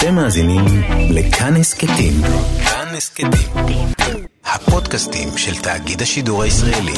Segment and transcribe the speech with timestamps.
[0.00, 0.64] אתם מאזינים
[1.10, 2.12] לכאן הסכתים.
[2.64, 3.86] כאן הסכתים.
[4.44, 6.92] הפודקאסטים של תאגיד השידור הישראלי.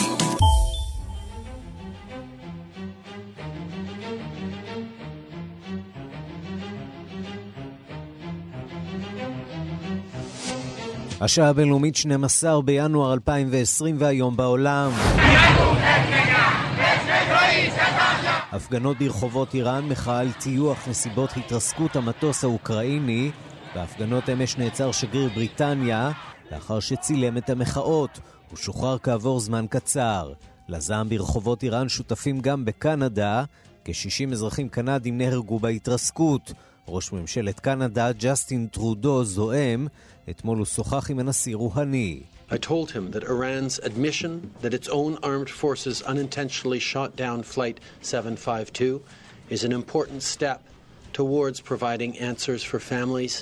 [11.21, 14.91] השעה הבינלאומית 12 בינואר 2020 והיום בעולם.
[18.53, 23.31] הפגנות ברחובות איראן, מחאה על טיוח נסיבות התרסקות המטוס האוקראיני.
[23.75, 26.11] בהפגנות אמש נעצר שגריר בריטניה
[26.51, 28.21] לאחר שצילם את המחאות.
[28.51, 30.33] הוא שוחרר כעבור זמן קצר.
[30.69, 33.45] לזעם ברחובות איראן שותפים גם בקנדה.
[33.85, 36.53] כ-60 אזרחים קנדים נהרגו בהתרסקות.
[36.89, 39.87] ראש ממשלת קנדה, ג'סטין טרודו, זועם.
[40.31, 42.21] אתמול הוא שוחח עם הנשיא רוהני.
[42.57, 47.81] I told him that Iran's admission that its own armed forces unintentionally shot down Flight
[48.03, 49.01] 752
[49.49, 50.61] is an important step
[51.15, 53.35] towards providing answers for families.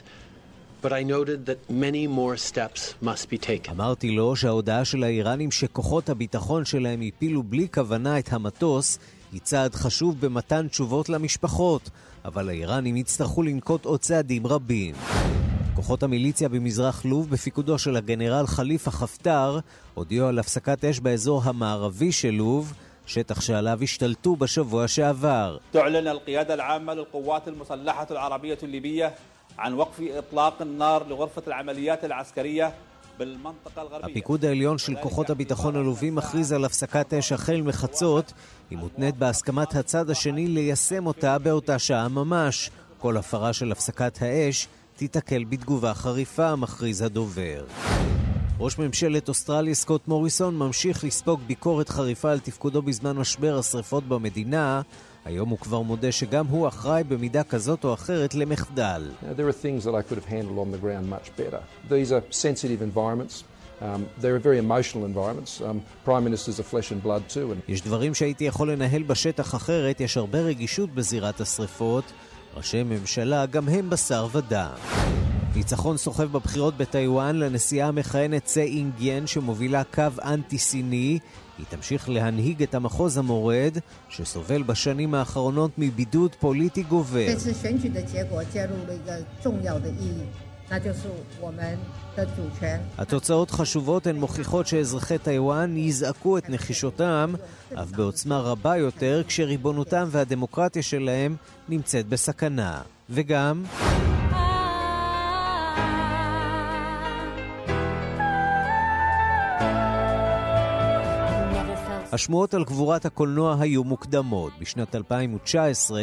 [0.80, 3.75] But I noted that many more steps must be taken.
[3.75, 8.98] אמרתי לו שההודעה של האיראנים שכוחות הביטחון שלהם הפילו בלי כוונה את המטוס
[9.33, 11.91] היא צעד חשוב במתן תשובות למשפחות,
[12.25, 14.94] אבל האיראנים יצטרכו לנקוט עוד צעדים רבים.
[15.81, 19.59] כוחות המיליציה במזרח לוב, בפיקודו של הגנרל חליפה חפטר,
[19.95, 22.72] הודיעו על הפסקת אש באזור המערבי של לוב,
[23.06, 25.56] שטח שעליו השתלטו בשבוע שעבר.
[34.03, 38.33] הפיקוד העליון של כוחות הביטחון הלווים מכריז על הפסקת אש החל מחצות,
[38.70, 42.70] היא מותנית בהסכמת הצד השני ליישם אותה באותה שעה ממש.
[42.98, 44.69] כל הפרה של הפסקת האש
[45.01, 47.65] תיתקל בתגובה חריפה, מכריז הדובר.
[48.59, 54.83] ראש ממשלת אוסטרליה סקוט מוריסון ממשיך לספוג ביקורת חריפה על תפקודו בזמן משבר השרפות במדינה.
[55.25, 59.11] היום הוא כבר מודה שגם הוא אחראי במידה כזאת או אחרת למחדל.
[67.69, 72.05] יש דברים שהייתי יכול לנהל בשטח אחרת, יש הרבה רגישות בזירת השרפות.
[72.56, 74.75] ראשי ממשלה גם הם בשר ודם.
[75.56, 81.19] ניצחון סוחב בבחירות בטיוואן לנשיאה המכהנת צה אינגיין שמובילה קו אנטי-סיני.
[81.59, 83.78] היא תמשיך להנהיג את המחוז המורד
[84.09, 87.27] שסובל בשנים האחרונות מבידוד פוליטי גובר.
[92.98, 97.34] התוצאות חשובות, הן מוכיחות שאזרחי טיוואן יזעקו את נחישותם,
[97.75, 101.36] אף בעוצמה רבה יותר, כשריבונותם והדמוקרטיה שלהם
[101.69, 102.80] נמצאת בסכנה.
[103.10, 103.64] וגם...
[112.12, 114.53] השמועות על גבורת הקולנוע היו מוקדמות.
[114.60, 116.03] בשנת 2019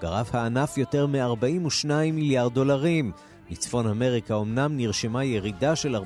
[0.00, 3.12] גרף הענף יותר מ-42 מיליארד דולרים.
[3.50, 6.00] בצפון אמריקה אמנם נרשמה ירידה של 4%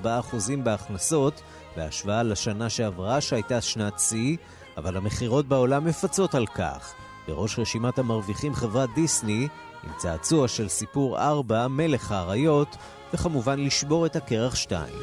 [0.62, 1.42] בהכנסות
[1.76, 4.36] בהשוואה לשנה שעברה שהייתה שנת שיא,
[4.76, 6.94] אבל המכירות בעולם מפצות על כך.
[7.28, 9.48] בראש רשימת המרוויחים חברת דיסני
[9.84, 12.76] עם צעצוע של סיפור 4, מלך האריות,
[13.14, 14.94] וכמובן לשבור את הקרח 2.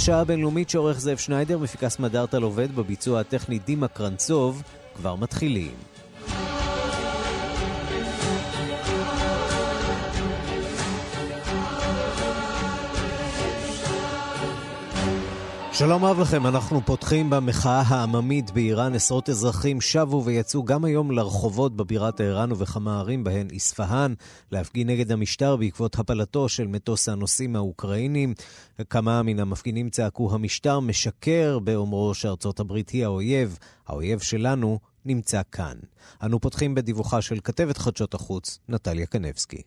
[0.00, 4.62] השעה הבינלאומית שעורך זאב שניידר, מפיקס מדארטל עובד בביצוע הטכני דימה קרנצוב,
[4.96, 5.89] כבר מתחילים.
[15.80, 18.94] שלום רב לכם, אנחנו פותחים במחאה העממית באיראן.
[18.94, 24.14] עשרות אזרחים שבו ויצאו גם היום לרחובות בבירת טהרן ובכמה ערים בהן אספהאן,
[24.52, 28.34] להפגין נגד המשטר בעקבות הפלתו של מטוס הנוסעים האוקראינים.
[28.90, 35.76] כמה מן המפגינים צעקו, המשטר משקר באומרו שארצות הברית היא האויב, האויב שלנו נמצא כאן.
[36.22, 39.62] אנו פותחים בדיווחה של כתבת חדשות החוץ, נטליה קנבסקי.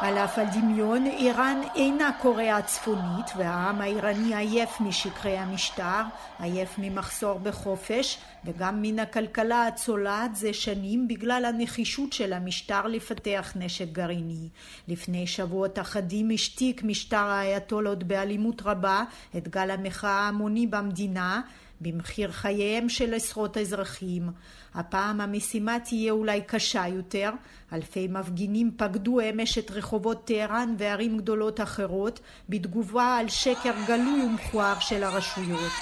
[0.00, 6.02] על אף הדמיון, איראן אינה קוריאה הצפונית והעם האיראני עייף משקרי המשטר,
[6.38, 13.92] עייף ממחסור בחופש וגם מן הכלכלה הצולעת זה שנים בגלל הנחישות של המשטר לפתח נשק
[13.92, 14.48] גרעיני.
[14.88, 19.02] לפני שבועות אחדים השתיק משטר האייתולות באלימות רבה
[19.36, 21.40] את גל המחאה ההמוני במדינה
[21.80, 24.30] במחיר חייהם של עשרות אזרחים.
[24.74, 27.30] הפעם המשימה תהיה אולי קשה יותר.
[27.72, 34.78] אלפי מפגינים פקדו אמש את רחובות טהרן וערים גדולות אחרות בתגובה על שקר גלוי ומכוער
[34.80, 35.72] של הרשויות.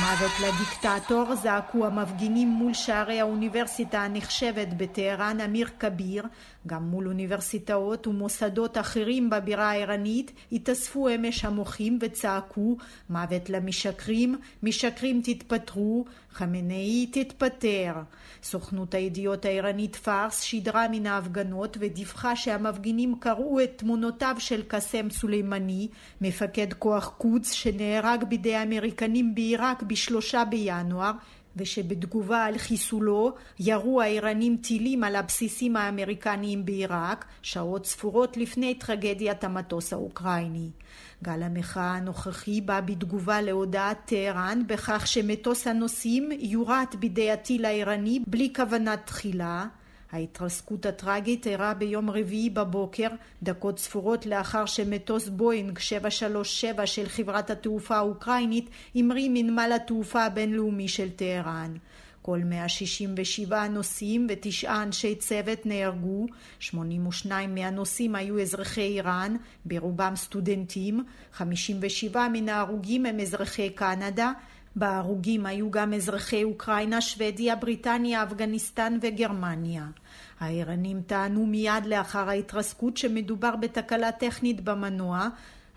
[0.00, 6.24] מוות לדיקטטור זעקו המפגינים מול שערי האוניברסיטה הנחשבת בטהרן אמיר כביר,
[6.66, 12.76] גם מול אוניברסיטאות ומוסדות אחרים בבירה האיראנית התאספו אמש המוחים וצעקו
[13.10, 17.92] מוות למשקרים, משקרים תתפטרו, חמינאי תתפטר.
[18.42, 25.88] סוכנות הידיעות האיראנית פארס שידרה מן ההפגנות ודיווחה שהמפגינים קראו את תמונותיו של קאסם סולימני,
[26.20, 31.12] מפקד כוח קודס שנהרג בידי האמריקנים בעיראק בשלושה בינואר
[31.56, 39.92] ושבתגובה על חיסולו ירו האיראנים טילים על הבסיסים האמריקניים בעיראק שעות ספורות לפני טרגדיית המטוס
[39.92, 40.70] האוקראיני.
[41.24, 48.52] גל המחאה הנוכחי בא בתגובה להודעת טהרן בכך שמטוס הנוסעים יורט בידי הטיל האיראני בלי
[48.56, 49.66] כוונת תחילה
[50.16, 53.08] ההתרסקות הטראגית אירעה ביום רביעי בבוקר,
[53.42, 61.10] דקות ספורות לאחר שמטוס בואינג 737 של חברת התעופה האוקראינית המריא מנמל התעופה הבינלאומי של
[61.10, 61.76] טהרן.
[62.22, 66.26] כל 167 נוסעים ותשעה אנשי צוות נהרגו,
[66.58, 74.32] 82 מהנוסעים היו אזרחי איראן, ברובם סטודנטים, 57 מן ההרוגים הם אזרחי קנדה,
[74.76, 79.86] בהרוגים היו גם אזרחי אוקראינה, שוודיה, בריטניה, אפגניסטן וגרמניה.
[80.40, 85.28] האיראנים טענו מיד לאחר ההתרסקות שמדובר בתקלה טכנית במנוע,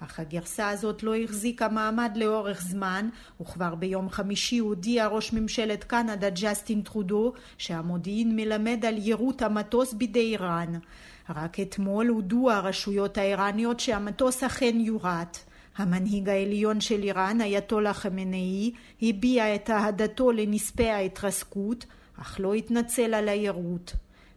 [0.04, 3.10] אך הגרסה הזאת לא החזיקה מעמד לאורך זמן,
[3.42, 10.20] וכבר ביום חמישי הודיע ראש ממשלת קנדה ג'סטין טרודו שהמודיעין מלמד על יירוט המטוס בידי
[10.20, 10.74] איראן.
[11.30, 15.38] רק אתמול הודו הרשויות האיראניות שהמטוס אכן יורט.
[15.78, 18.72] המנהיג העליון של איראן, אייתולה חמינאי,
[19.02, 21.86] הביע את אהדתו לנספי ההתרסקות,
[22.22, 23.92] אך לא התנצל על היירוט.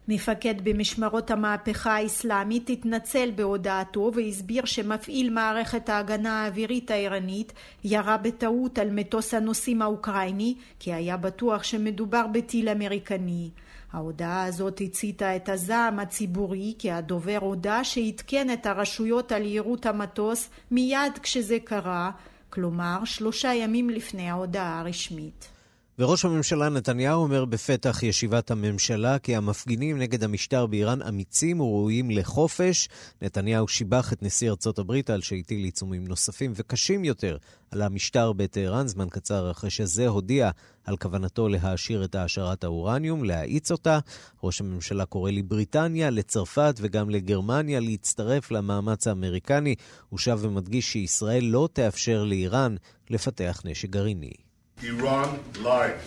[0.08, 7.52] מפקד במשמרות המהפכה האסלאמית התנצל בהודעתו והסביר שמפעיל מערכת ההגנה האווירית האיראנית
[7.84, 13.50] ירה בטעות על מטוס הנוסעים האוקראיני כי היה בטוח שמדובר בטיל אמריקני.
[13.93, 20.50] ההודעה הזאת הציתה את הזעם הציבורי כי הדובר הודה שעדכן את הרשויות על יירוט המטוס
[20.70, 22.10] מיד כשזה קרה,
[22.50, 25.49] כלומר שלושה ימים לפני ההודעה הרשמית.
[25.98, 32.88] וראש הממשלה נתניהו אומר בפתח ישיבת הממשלה כי המפגינים נגד המשטר באיראן אמיצים וראויים לחופש.
[33.22, 37.36] נתניהו שיבח את נשיא ארצות הברית על שהטיל עיצומים נוספים וקשים יותר
[37.70, 40.50] על המשטר בטהרן, זמן קצר אחרי שזה הודיע
[40.84, 43.98] על כוונתו להעשיר את העשרת האורניום, להאיץ אותה.
[44.42, 49.74] ראש הממשלה קורא לבריטניה, לצרפת וגם לגרמניה להצטרף למאמץ האמריקני.
[50.08, 52.76] הוא שב ומדגיש שישראל לא תאפשר לאיראן
[53.10, 54.41] לפתח נשק גרעיני.
[54.84, 55.99] Iran lied.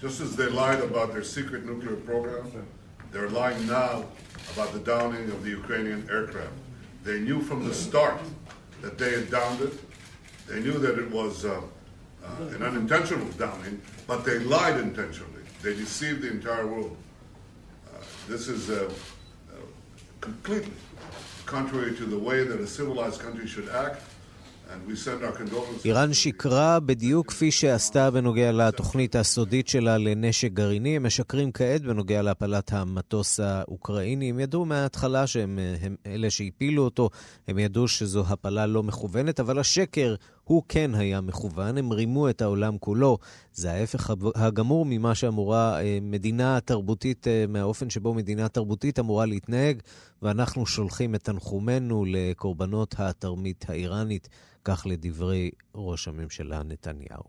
[0.00, 2.52] Just as they lied about their secret nuclear program,
[3.10, 4.04] they're lying now
[4.52, 6.52] about the downing of the Ukrainian aircraft.
[7.04, 8.20] They knew from the start
[8.82, 9.72] that they had downed it.
[10.46, 11.60] They knew that it was uh,
[12.22, 15.42] uh, an unintentional downing, but they lied intentionally.
[15.62, 16.96] They deceived the entire world.
[17.88, 18.90] Uh, this is uh,
[19.50, 19.56] uh,
[20.20, 20.72] completely
[21.46, 24.02] contrary to the way that a civilized country should act.
[25.84, 30.96] איראן שיקרה בדיוק כפי שעשתה בנוגע לתוכנית הסודית שלה לנשק גרעיני.
[30.96, 34.30] הם משקרים כעת בנוגע להפלת המטוס האוקראיני.
[34.30, 37.10] הם ידעו מההתחלה שהם הם אלה שהפילו אותו,
[37.48, 40.14] הם ידעו שזו הפלה לא מכוונת, אבל השקר
[40.44, 43.18] הוא כן היה מכוון, הם רימו את העולם כולו.
[43.52, 49.80] זה ההפך הגמור ממה שאמורה אה, מדינה תרבותית, אה, מהאופן שבו מדינה תרבותית אמורה להתנהג,
[50.22, 54.28] ואנחנו שולחים את תנחומינו לקורבנות התרמית האיראנית.
[54.66, 57.24] כך לדברי ראש הממשלה נתניהו.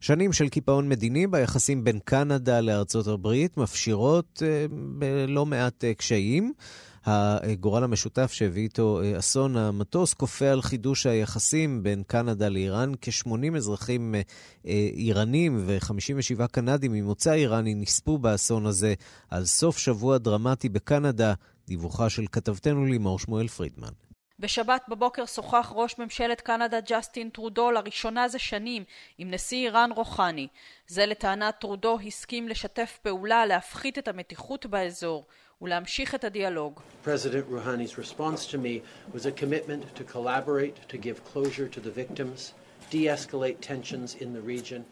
[0.00, 4.66] שנים של קיפאון מדיני ביחסים בין קנדה לארצות הברית מפשירות אה,
[4.98, 6.52] בלא מעט אה, קשיים.
[7.04, 12.92] הגורל המשותף שהביא איתו אה, אסון המטוס כופה על חידוש היחסים בין קנדה לאיראן.
[13.00, 14.14] כ-80 אזרחים
[14.94, 18.94] איראנים ו-57 קנדים ממוצא איראני נספו באסון הזה
[19.30, 21.34] על סוף שבוע דרמטי בקנדה.
[21.66, 24.07] דיווחה של כתבתנו לימור שמואל פרידמן.
[24.40, 28.84] בשבת בבוקר שוחח ראש ממשלת קנדה ג'סטין טרודו לראשונה זה שנים
[29.18, 30.48] עם נשיא איראן רוחני.
[30.86, 35.24] זה לטענת טרודו הסכים לשתף פעולה להפחית את המתיחות באזור
[35.62, 36.80] ולהמשיך את הדיאלוג.
[37.04, 38.82] President Rouhani's response to me
[39.14, 42.52] was a commitment to collaborate, to give closure to the victims,
[42.90, 44.82] de-escalate tensions in the region.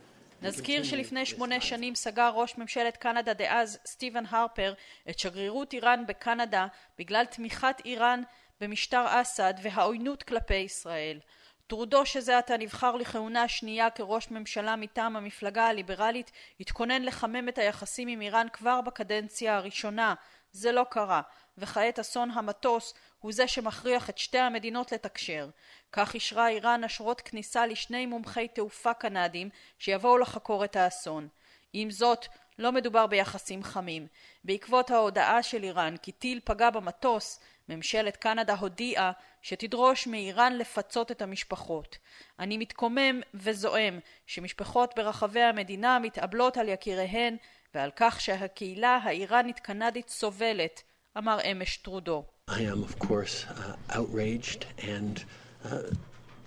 [0.42, 4.74] נזכיר שלפני שמונה שנים סגר ראש ממשלת קנדה דאז סטיבן הרפר
[5.10, 6.66] את שגרירות איראן בקנדה
[6.98, 8.22] בגלל תמיכת איראן
[8.60, 11.18] במשטר אסד והעוינות כלפי ישראל.
[11.66, 18.08] טרודו שזה עתה נבחר לכהונה שנייה כראש ממשלה מטעם המפלגה הליברלית התכונן לחמם את היחסים
[18.08, 20.14] עם איראן כבר בקדנציה הראשונה
[20.52, 21.22] זה לא קרה,
[21.58, 25.48] וכעת אסון המטוס הוא זה שמכריח את שתי המדינות לתקשר.
[25.92, 31.28] כך אישרה איראן אשרות כניסה לשני מומחי תעופה קנדים שיבואו לחקור את האסון.
[31.72, 32.26] עם זאת,
[32.58, 34.06] לא מדובר ביחסים חמים.
[34.44, 41.22] בעקבות ההודעה של איראן כי טיל פגע במטוס, ממשלת קנדה הודיעה שתדרוש מאיראן לפצות את
[41.22, 41.98] המשפחות.
[42.38, 47.36] אני מתקומם וזועם שמשפחות ברחבי המדינה מתאבלות על יקיריהן
[47.74, 50.82] ועל כך שהקהילה האיראנית קנדית סובלת,
[51.18, 52.24] אמר אמש טרודו.
[52.50, 55.24] I am of course uh, outraged and
[55.64, 55.68] uh,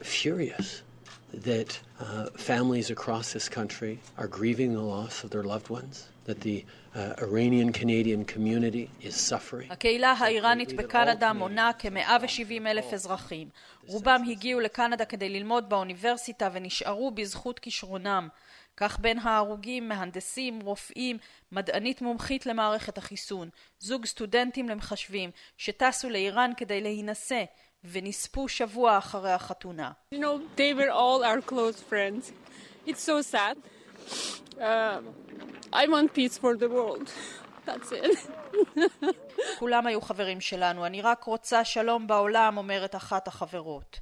[0.02, 0.82] furious
[1.34, 6.42] that uh, families across this country are grieving the loss of their loved ones, that
[6.42, 9.72] the uh, Iranian Canadian community is suffering.
[9.72, 13.50] הקהילה האיראנית בקנדה מונה כ-170 אלף אזרחים.
[13.88, 18.28] רובם הגיעו לקנדה כדי ללמוד באוניברסיטה ונשארו בזכות כישרונם.
[18.78, 21.18] כך בין ההרוגים מהנדסים, רופאים,
[21.52, 27.44] מדענית מומחית למערכת החיסון, זוג סטודנטים למחשבים שטסו לאיראן כדי להינשא
[27.84, 29.92] ונספו שבוע אחרי החתונה.
[30.14, 32.32] You know, they were all our close friends.
[32.88, 33.58] It's so sad.
[34.60, 35.02] Uh,
[35.74, 37.08] I want peace for the world.
[37.66, 38.32] That's it.
[39.60, 44.00] כולם היו חברים שלנו, אני רק רוצה שלום בעולם, אומרת אחת החברות.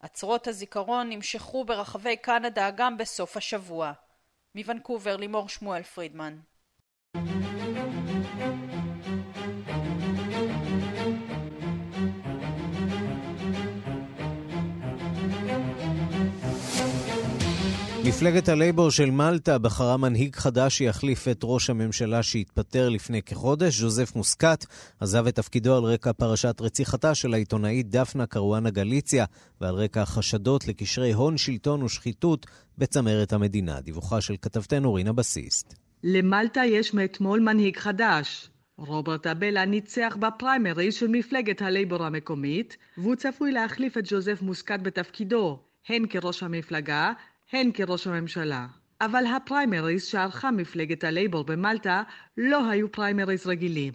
[0.00, 3.92] עצרות הזיכרון נמשכו ברחבי קנדה גם בסוף השבוע.
[4.54, 6.36] מוונקובר, לימור שמואל פרידמן.
[18.16, 23.80] מפלגת הלייבור של מלטה בחרה מנהיג חדש שיחליף את ראש הממשלה שהתפטר לפני כחודש.
[23.80, 24.64] ז'וזף מוסקת
[25.00, 29.24] עזב את תפקידו על רקע פרשת רציחתה של העיתונאית דפנה קרואנה גליציה
[29.60, 32.46] ועל רקע החשדות לקשרי הון, שלטון ושחיתות
[32.78, 33.80] בצמרת המדינה.
[33.80, 35.74] דיווחה של כתבתנו רינה בסיסט.
[36.04, 38.50] למלטה יש מאתמול מנהיג חדש.
[38.78, 45.58] רוברט אבלה ניצח בפריימריז של מפלגת הלייבור המקומית, והוא צפוי להחליף את ג'וזף מוסקת בתפקידו,
[45.88, 47.12] הן כראש המפלגה
[47.56, 48.66] הן כראש הממשלה.
[49.00, 52.02] אבל הפריימריז שערכה מפלגת הלייבור במלטה
[52.36, 53.94] לא היו פריימריז רגילים.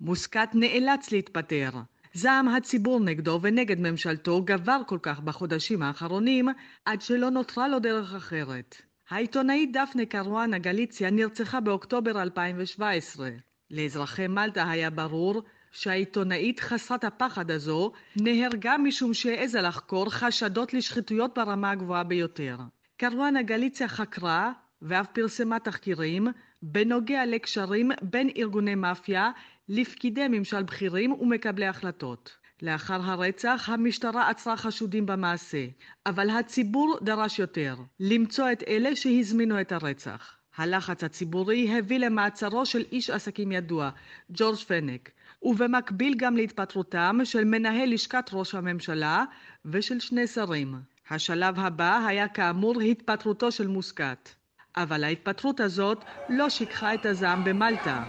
[0.00, 1.70] מוסקט נאלץ להתפטר.
[2.14, 6.48] זעם הציבור נגדו ונגד ממשלתו גבר כל כך בחודשים האחרונים,
[6.84, 8.82] עד שלא נותרה לו דרך אחרת.
[9.10, 13.30] העיתונאית דפנה קרואנה גליציה נרצחה באוקטובר 2017.
[13.70, 15.42] לאזרחי מלטה היה ברור
[15.72, 22.56] שהעיתונאית חסרת הפחד הזו נהרגה משום שהעזה לחקור חשדות לשחיתויות ברמה הגבוהה ביותר.
[23.04, 26.28] קרואנה גליציה חקרה ואף פרסמה תחקירים
[26.62, 29.30] בנוגע לקשרים בין ארגוני מאפיה
[29.68, 32.36] לפקידי ממשל בכירים ומקבלי החלטות.
[32.62, 35.66] לאחר הרצח המשטרה עצרה חשודים במעשה,
[36.06, 40.36] אבל הציבור דרש יותר, למצוא את אלה שהזמינו את הרצח.
[40.56, 43.90] הלחץ הציבורי הביא למעצרו של איש עסקים ידוע,
[44.30, 45.10] ג'ורג' פנק,
[45.42, 49.24] ובמקביל גם להתפטרותם של מנהל לשכת ראש הממשלה
[49.64, 50.91] ושל שני שרים.
[51.14, 54.28] השלב הבא היה כאמור התפטרותו של מוסקת.
[54.76, 58.02] אבל ההתפטרות הזאת לא שיקחה את הזעם במלטה.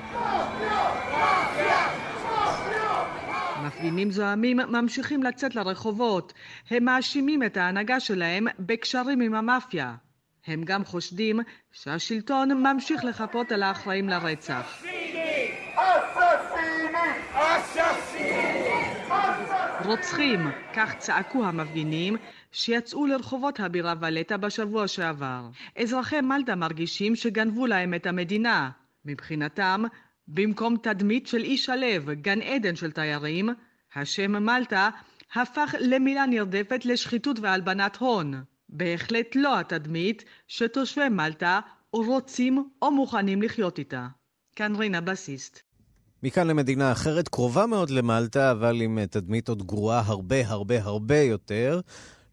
[3.66, 6.34] מפגינים זועמים ממשיכים לצאת לרחובות.
[6.70, 9.96] הם מאשימים את ההנהגה שלהם בקשרים עם המאפיה.
[10.48, 11.40] הם גם חושדים
[11.72, 14.84] שהשלטון ממשיך לחפות על האחראים לרצח.
[19.86, 22.16] רוצחים, כך צעקו המפגינים
[22.52, 25.50] שיצאו לרחובות הבירה ולטה בשבוע שעבר.
[25.76, 28.70] אזרחי מלטה מרגישים שגנבו להם את המדינה.
[29.06, 29.84] מבחינתם,
[30.28, 33.50] במקום תדמית של איש הלב, גן עדן של תיירים,
[33.96, 34.90] השם מלטה
[35.34, 38.44] הפך למילה נרדפת לשחיתות והלבנת הון.
[38.70, 41.60] בהחלט לא התדמית שתושבי מלטה
[41.92, 44.08] רוצים או מוכנים לחיות איתה.
[44.56, 45.73] כאן רינה בסיסט.
[46.26, 51.82] מכאן למדינה אחרת, קרובה מאוד למלטה, אבל עם תדמית עוד גרועה הרבה הרבה הרבה יותר.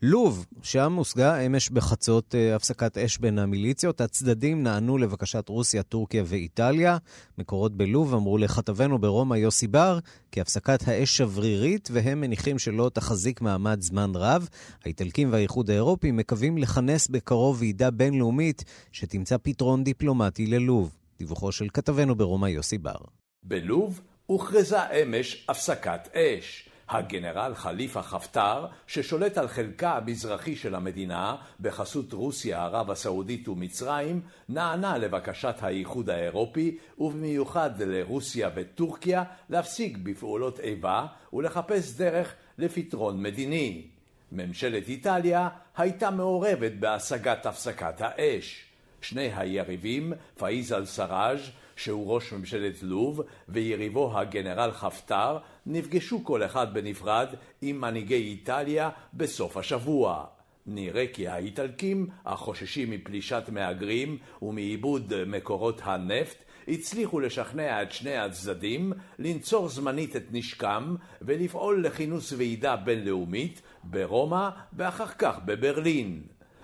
[0.03, 4.01] לוב, שם הושגה אמש בחצות אה, הפסקת אש בין המיליציות.
[4.01, 6.97] הצדדים נענו לבקשת רוסיה, טורקיה ואיטליה.
[7.39, 9.99] מקורות בלוב אמרו לכתבנו ברומא יוסי בר
[10.33, 14.49] כי הפסקת האש שברירית והם מניחים שלא תחזיק מעמד זמן רב.
[14.85, 20.97] האיטלקים והאיחוד האירופי מקווים לכנס בקרוב ועידה בינלאומית שתמצא פתרון דיפלומטי ללוב.
[21.19, 23.20] דיווחו של כתבנו ברומא יוסי בר.
[23.43, 26.67] בלוב הוכרזה אמש הפסקת אש.
[26.89, 34.99] הגנרל חליפה חפטר, ששולט על חלקה המזרחי של המדינה בחסות רוסיה, ערב הסעודית ומצרים, נענה
[34.99, 43.87] לבקשת האיחוד האירופי, ובמיוחד לרוסיה וטורקיה, להפסיק בפעולות איבה ולחפש דרך לפתרון מדיני.
[44.33, 48.65] ממשלת איטליה הייתה מעורבת בהשגת הפסקת האש.
[49.01, 57.29] שני היריבים, פאיז אל-סראז' שהוא ראש ממשלת לוב, ויריבו הגנרל חפטר, נפגשו כל אחד בנפרד
[57.63, 60.25] עם מנהיגי איטליה בסוף השבוע.
[60.67, 69.69] נראה כי האיטלקים, החוששים מפלישת מהגרים ומעיבוד מקורות הנפט, הצליחו לשכנע את שני הצדדים לנצור
[69.69, 76.23] זמנית את נשקם ולפעול לכינוס ועידה בינלאומית ברומא ואחר כך בברלין.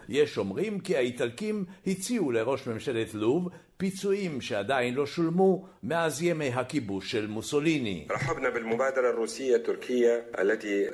[0.10, 7.12] יש אומרים כי האיטלקים הציעו לראש ממשלת לוב פיצויים שעדיין לא שולמו מאז ימי הכיבוש
[7.12, 8.08] של מוסוליני.
[8.12, 10.86] رحبنا بالمبادرة الروسية التركية التي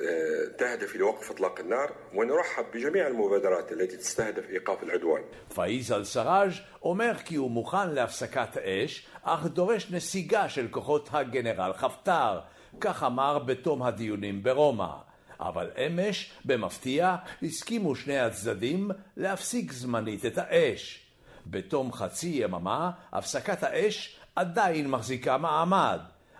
[0.58, 5.22] تهدف لوقف إطلاق النار ونرحب بجميع المبادرات التي تستهدف إيقاف العدوان.
[5.54, 6.50] פאיז אל-סראג'
[6.82, 12.40] אומר כי הוא מוכן להפסקת אש, אך דורש נסיגה של כוחות הגנרל חפטר,
[12.80, 15.08] כך אמר בתום הדיונים ברומא.
[15.39, 20.99] אבל אמש, במפתיע, הסכימו שני הצדדים להפסיק זמנית את האש.
[21.47, 25.99] בתום חצי יממה, הפסקת האש עדיין מחזיקה מעמד.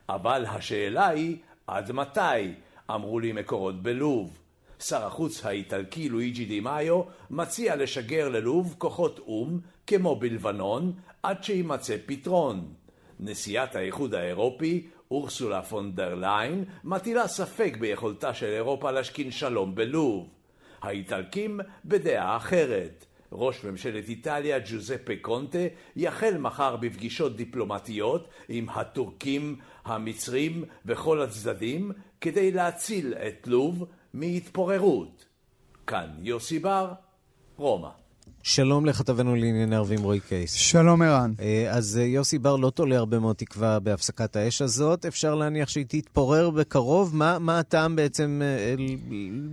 [0.09, 2.53] אבל השאלה היא, עד מתי?
[2.89, 4.39] אמרו לי מקורות בלוב.
[4.79, 12.73] שר החוץ האיטלקי לואיג'י דימאיו מציע לשגר ללוב כוחות או"ם, כמו בלבנון, עד שימצא פתרון.
[13.19, 20.29] נשיאת האיחוד האירופי, אורסולה פון דר ליין, מטילה ספק ביכולתה של אירופה להשכין שלום בלוב.
[20.81, 23.05] האיטלקים בדעה אחרת.
[23.31, 25.57] ראש ממשלת איטליה ג'וזפה קונטה
[25.95, 31.91] יחל מחר בפגישות דיפלומטיות עם הטורקים, המצרים וכל הצדדים
[32.21, 35.25] כדי להציל את לוב מהתפוררות.
[35.87, 36.93] כאן יוסי בר,
[37.57, 37.89] רומא.
[38.45, 40.53] שלום לכתבנו לענייני ערבים רועי קייס.
[40.53, 41.33] שלום ערן.
[41.69, 45.05] אז יוסי בר לא תולה הרבה מאוד תקווה בהפסקת האש הזאת.
[45.05, 47.15] אפשר להניח שהיא תתפורר בקרוב.
[47.15, 48.41] מה, מה הטעם בעצם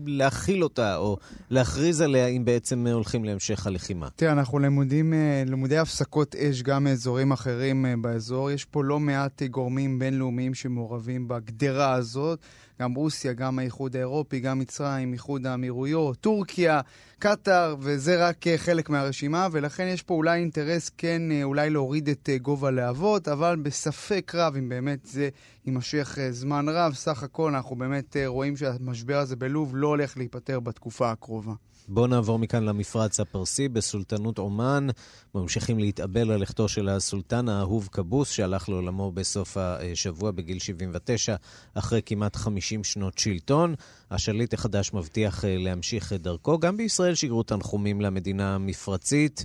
[0.07, 1.17] להכיל אותה, או
[1.51, 4.09] להכריז עליה, אם בעצם הולכים להמשך הלחימה?
[4.17, 5.15] תראה, אנחנו למודים,
[5.47, 8.51] למודי הפסקות אש גם מאזורים אחרים באזור.
[8.51, 12.39] יש פה לא מעט גורמים בינלאומיים שמעורבים בגדרה הזאת.
[12.81, 16.81] גם רוסיה, גם האיחוד האירופי, גם מצרים, איחוד האמירויות, טורקיה,
[17.19, 22.69] קטאר, וזה רק חלק מהרשימה, ולכן יש פה אולי אינטרס כן אולי להוריד את גובה
[22.69, 25.29] הלהבות, אבל בספק רב אם באמת זה
[25.67, 26.95] יימשך זמן רב.
[26.95, 31.53] סך הכל אנחנו באמת רואים שהמשבר הזה בלוב לא הולך להיפטר בתקופה הקרובה.
[31.93, 33.69] בואו נעבור מכאן למפרץ הפרסי.
[33.69, 34.87] בסולטנות עומאן
[35.35, 41.37] ממשיכים להתאבל על לכתו של הסולטן האהוב קבוס, שהלך לעולמו בסוף השבוע בגיל 79,
[41.75, 43.75] אחרי כמעט 50 שנות שלטון.
[44.11, 46.59] השליט החדש מבטיח להמשיך את דרכו.
[46.59, 49.45] גם בישראל שיגרו תנחומים למדינה המפרצית.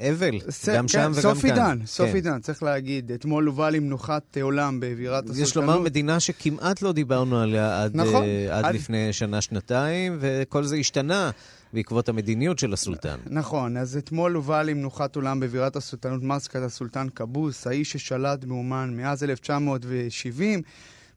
[0.00, 0.30] אבל,
[0.74, 1.50] גם שם וגם סוף כאן.
[1.50, 3.12] עידן, סוף עידן, צריך להגיד.
[3.12, 5.48] אתמול הובא למנוחת עולם בבירת הסולטנות.
[5.48, 8.24] יש לומר, מדינה שכמעט לא דיברנו עליה עד, נכון.
[8.52, 11.30] עד, עד- לפני שנה-שנתיים, וכל זה השתנה
[11.72, 13.16] בעקבות המדיניות של הסולטן.
[13.26, 19.24] נכון, אז אתמול הובא למנוחת עולם בבירת הסולטנות מסקת הסולטן קבוס, האיש ששלט באומן מאז
[19.24, 20.62] 1970.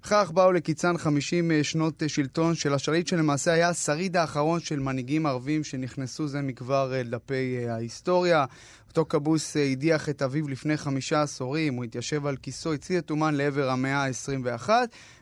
[0.04, 5.64] בכך באו לקיצן 50 שנות שלטון של השליט, שלמעשה היה השריד האחרון של מנהיגים ערבים
[5.64, 8.46] שנכנסו זה מכבר אה, לדפי אה, ההיסטוריה.
[8.98, 13.12] אותו קבוס אה, הדיח את אביו לפני חמישה עשורים, הוא התיישב על כיסו, הצעיד את
[13.12, 14.70] אומן לעבר המאה ה-21.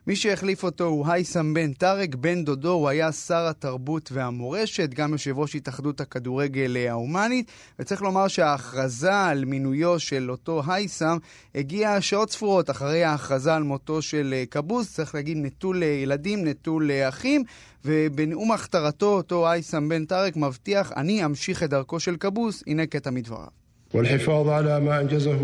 [0.08, 5.12] מי שהחליף אותו הוא הייסם בן טארק, בן דודו, הוא היה שר התרבות והמורשת, גם
[5.12, 11.18] יושב ראש התאחדות הכדורגל אה, ההומנית, וצריך לומר שההכרזה על מינויו של אותו הייסם
[11.56, 16.48] הגיעה שעות ספורות אחרי ההכרזה על מותו של אה, קבוס, צריך להגיד נטול אה, ילדים,
[16.48, 17.44] נטול אה, אחים,
[17.86, 23.10] ובנאום הכתרתו אותו הייסם בן טארק מבטיח, אני אמשיך את דרכו של קבוס, הנה קטע
[23.10, 23.61] מדבריו.
[23.94, 25.40] والحفاظ على ما أنجزه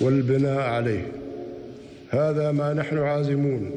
[0.00, 1.06] والبناء عليه.
[2.10, 3.70] هذا ما نحن عازمون.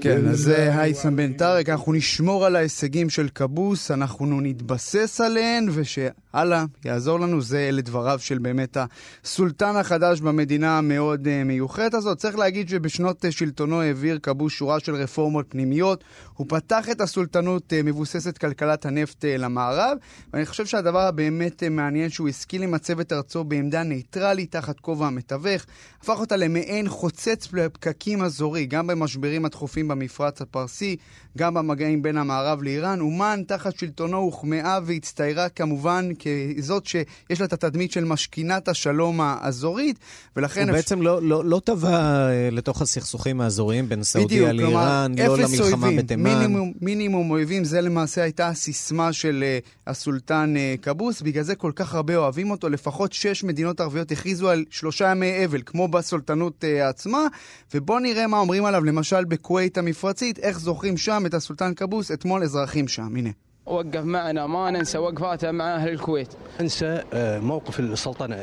[0.00, 5.68] כן, אז זה הייסם בן טארק, אנחנו נשמור על ההישגים של קבוס, אנחנו נתבסס עליהן,
[5.72, 8.76] ושאללה יעזור לנו, זה אלה דבריו של באמת
[9.24, 12.18] הסולטן החדש במדינה המאוד uh, מיוחדת הזאת.
[12.18, 16.04] צריך להגיד שבשנות uh, שלטונו העביר קבוס שורה של רפורמות פנימיות,
[16.34, 19.98] הוא פתח את הסולטנות מבוססת כלכלת הנפט למערב,
[20.32, 25.66] ואני חושב שהדבר הבאמת מעניין שהוא השכיל למצב את ארצו בעמדה ניטרלית תחת כובע המתווך,
[26.00, 29.44] הפך אותה למעין חוצץ פקקים אזורי, גם במשברים
[29.86, 30.96] הדחופים במפרץ הפרסי,
[31.38, 33.00] גם במגעים בין המערב לאיראן.
[33.00, 36.08] אומן תחת שלטונו הוחמאה והצטיירה כמובן
[36.56, 39.98] כזאת שיש לה את התדמית של משכינת השלום האזורית,
[40.36, 40.62] ולכן...
[40.62, 45.38] הוא אפ- בעצם לא, לא, לא טבע אה, לתוך הסכסוכים האזוריים בין סעודיה לאיראן, לא
[45.38, 46.22] למלחמה אויבים, בתימן.
[46.22, 51.72] מינימום, מינימום אויבים, זה למעשה הייתה הסיסמה של uh, הסולטן uh, קבוס, בגלל זה כל
[51.74, 52.68] כך הרבה אוהבים אותו.
[52.68, 57.26] לפחות שש מדינות ערביות הכריזו על שלושה ימי אבל, כמו בסולטנות uh, עצמה,
[57.74, 62.42] ובואו נראה מה אומרים עליו, למשל בכווית המפרצית, איך זוכרים שם את הסולטן קבוס, אתמול
[62.42, 63.30] אזרחים שם, הנה.
[63.65, 67.01] وقف معنا ما ننسى وقفاته مع أهل الكويت ننسى
[67.41, 68.33] موقف السلطان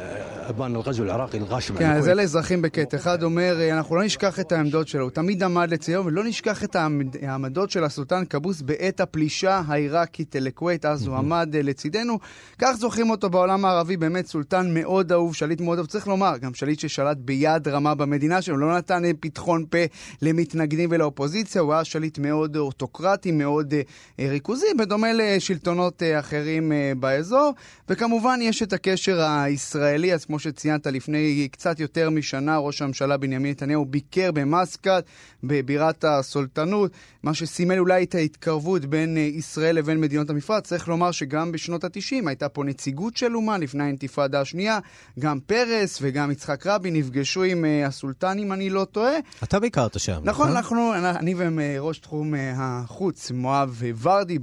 [0.48, 2.96] أبان الغزو العراقي الغاشم כן, אז אלה אזרחים בקטע.
[2.96, 6.76] אחד אומר, אנחנו לא נשכח את העמדות שלו, הוא תמיד עמד לציון, ולא נשכח את
[7.22, 12.18] העמדות של הסולטן כבוס בעת הפלישה העיראקית לכווית, אז הוא עמד לצידנו.
[12.58, 15.88] כך זוכרים אותו בעולם הערבי, באמת סולטן מאוד אהוב, שליט מאוד אהוב.
[15.88, 19.78] צריך לומר, גם שליט ששלט ביד רמה במדינה שלו, לא נתן פתחון פה
[20.22, 23.74] למתנגדים ולאופוזיציה, הוא היה שליט מאוד אוטוקרטי, מאוד
[24.20, 27.53] ריכוזי, בדומה לשלטונות אחרים באזור.
[27.89, 33.51] וכמובן יש את הקשר הישראלי, אז כמו שציינת לפני קצת יותר משנה, ראש הממשלה בנימין
[33.51, 35.03] נתניהו ביקר במסקט,
[35.43, 36.91] בבירת הסולטנות,
[37.23, 40.67] מה שסימל אולי את ההתקרבות בין ישראל לבין מדינות המפרץ.
[40.67, 44.79] צריך לומר שגם בשנות ה-90 הייתה פה נציגות של אומה לפני האינתיפאדה השנייה,
[45.19, 49.13] גם פרס וגם יצחק רבין נפגשו עם הסולטן, אם אני לא טועה.
[49.43, 50.21] אתה ביקרת שם.
[50.23, 54.37] נכון, אנחנו, אני וראש תחום החוץ, מואב ורדי.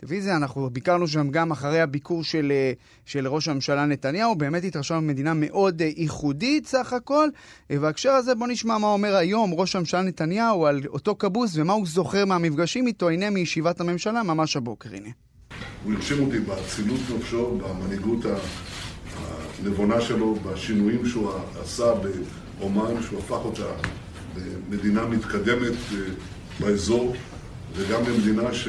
[0.00, 2.52] טלוויזיה, אנחנו ביקרנו שם גם אחרי הביקור של,
[3.04, 7.28] של ראש הממשלה נתניהו, באמת התרשמנו במדינה מאוד ייחודית סך הכל.
[7.70, 11.86] בהקשר הזה בוא נשמע מה אומר היום ראש הממשלה נתניהו על אותו כבוס ומה הוא
[11.86, 15.08] זוכר מהמפגשים איתו, הנה מישיבת הממשלה ממש הבוקר, הנה.
[15.84, 18.20] הוא הרשים אותי באצילות נפשו, במנהיגות
[19.62, 21.30] הנבונה שלו, בשינויים שהוא
[21.62, 21.92] עשה
[22.58, 23.66] באומן, שהוא הפך אותה
[24.36, 25.74] למדינה מתקדמת
[26.60, 27.14] באזור,
[27.74, 28.68] וגם למדינה ש...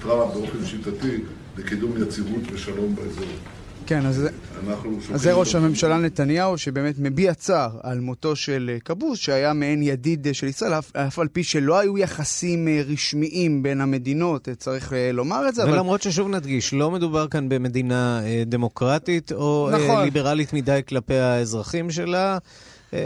[0.00, 1.16] חתרה באופן שיטתי
[1.58, 3.24] לקידום יציבות ושלום באזור.
[3.86, 4.28] כן, אז,
[5.12, 10.28] אז זה ראש הממשלה נתניהו, שבאמת מביע צער על מותו של כבוס, שהיה מעין ידיד
[10.32, 15.54] של ישראל, אף, אף על פי שלא היו יחסים רשמיים בין המדינות, צריך לומר את
[15.54, 15.64] זה.
[15.64, 16.10] ולמרות אבל...
[16.12, 20.04] ששוב נדגיש, לא מדובר כאן במדינה דמוקרטית או נכון.
[20.04, 22.38] ליברלית מדי כלפי האזרחים שלה.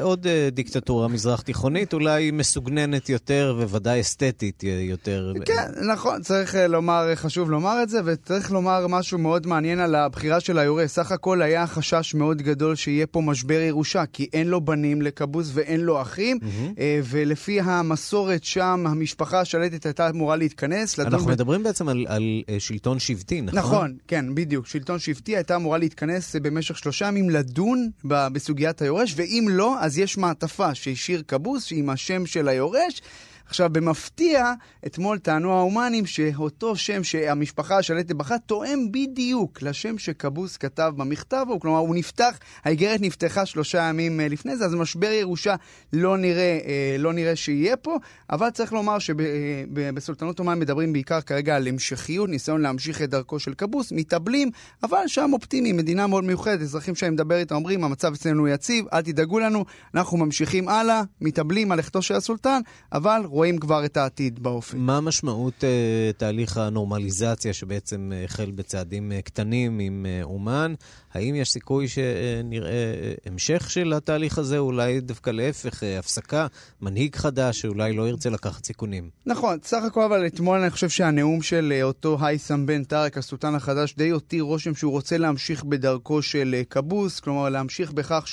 [0.03, 5.33] עוד דיקטטורה מזרח תיכונית, אולי מסוגננת יותר וודאי אסתטית יותר.
[5.45, 10.41] כן, נכון, צריך לומר, חשוב לומר את זה, וצריך לומר משהו מאוד מעניין על הבחירה
[10.41, 10.91] של היורש.
[10.91, 15.51] סך הכל היה חשש מאוד גדול שיהיה פה משבר ירושה, כי אין לו בנים לכבוס
[15.55, 16.81] ואין לו אחים, mm-hmm.
[17.05, 21.01] ולפי המסורת שם, המשפחה השלטת הייתה אמורה להתכנס.
[21.01, 21.31] אנחנו ב...
[21.31, 22.23] מדברים בעצם על, על
[22.59, 23.59] שלטון שבטי, נכון?
[23.59, 24.67] נכון, כן, בדיוק.
[24.67, 30.17] שלטון שבטי הייתה אמורה להתכנס במשך שלושה ימים לדון בסוגיית היורש, ואם לא, אז יש
[30.19, 33.01] מעטפה שהשאיר כבוס עם השם של היורש.
[33.47, 34.53] עכשיו, במפתיע,
[34.87, 41.61] אתמול טענו ההומנים שאותו שם שהמשפחה השלטת בחרה תואם בדיוק לשם שכבוס כתב במכתב, או
[41.61, 45.55] כלומר, הוא נפתח, האיגרת נפתחה שלושה ימים לפני זה, אז משבר ירושה
[45.93, 46.59] לא נראה,
[46.99, 47.97] לא נראה שיהיה פה,
[48.31, 53.55] אבל צריך לומר שבסולטנות אומן מדברים בעיקר כרגע על המשכיות, ניסיון להמשיך את דרכו של
[53.55, 54.51] כבוס, מתאבלים,
[54.83, 59.03] אבל שם אופטימיים, מדינה מאוד מיוחדת, אזרחים שאני מדבר איתם אומרים, המצב אצלנו יציב, אל
[59.03, 62.61] תדאגו לנו, אנחנו ממשיכים הלאה, מתאבלים על לכתו של הסולטן,
[62.93, 64.79] אבל רואים כבר את העתיד באופן.
[64.79, 70.75] מה משמעות uh, תהליך הנורמליזציה שבעצם החל בצעדים uh, קטנים עם uh, אומן?
[71.15, 76.47] האם יש סיכוי שנראה המשך של התהליך הזה, אולי דווקא להפך, הפסקה,
[76.81, 79.11] מנהיג חדש שאולי לא ירצה לקחת סיכונים?
[79.27, 83.95] נכון, סך הכל אבל אתמול אני חושב שהנאום של אותו הייסם בן טארק, הסולטן החדש,
[83.97, 88.25] די הותיר רושם שהוא רוצה להמשיך בדרכו של כבוס, כלומר להמשיך בכך.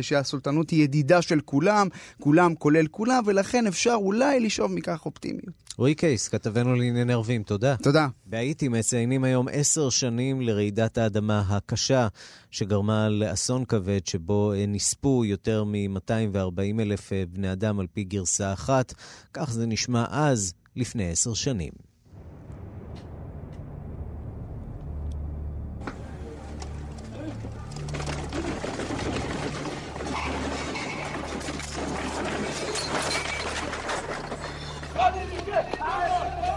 [0.00, 1.88] שהסולטנות היא ידידה של כולם,
[2.20, 5.54] כולם כולל כולם, ולכן אפשר אולי לשאוב מכך אופטימיות.
[5.76, 7.76] רועי קייס, כתבנו לענייני ערבים, תודה.
[7.76, 8.08] תודה.
[8.26, 12.08] בהאיטי מציינים היום עשר שנים לרעידת האדמה הקשה
[12.50, 18.94] שגרמה לאסון כבד שבו נספו יותר מ-240 אלף בני אדם על פי גרסה אחת.
[19.32, 21.89] כך זה נשמע אז, לפני עשר שנים.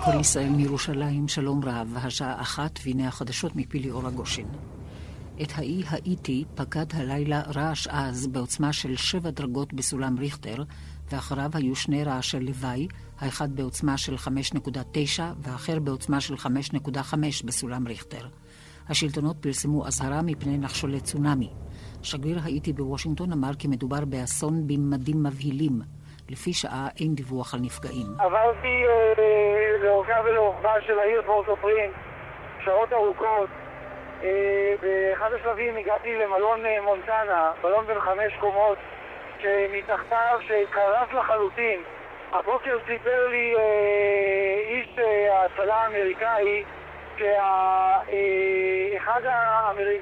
[0.05, 4.43] כל ישראל מירושלים, שלום רב, השעה אחת, והנה החדשות מפי ליאור הגושן.
[5.41, 10.63] את האי האיטי פקד הלילה רעש עז בעוצמה של שבע דרגות בסולם ריכטר,
[11.11, 12.87] ואחריו היו שני רעשי לוואי,
[13.19, 18.27] האחד בעוצמה של 5.9 והאחר בעוצמה של 5.5 בסולם ריכטר.
[18.89, 21.49] השלטונות פרסמו אזהרה מפני נחשולי צונאמי.
[22.01, 25.81] שגריר האיטי בוושינגטון אמר כי מדובר באסון בממדים מבהילים.
[26.29, 28.07] לפי שעה אין דיווח על נפגעים.
[28.19, 28.85] עברתי
[29.83, 31.91] לאורכה ולרוחבה של העיר פורטופרין
[32.63, 33.49] שעות ארוכות.
[34.81, 38.77] באחד השלבים הגעתי למלון מונטנה, מלון בן חמש קומות,
[39.41, 41.81] שמתחתיו, שקרס לחלוטין.
[42.31, 43.55] הבוקר סיפר לי
[44.67, 46.63] איש ההצלה האמריקאי
[47.17, 49.21] שאחד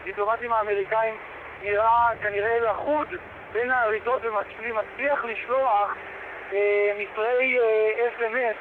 [0.02, 1.16] הדיפלומטים האמריקאים
[1.64, 3.08] נראה כנראה לחוד
[3.54, 5.96] בין האריזות ומצליח לשלוח
[6.98, 7.58] מסרי
[8.08, 8.56] אס.אם.אס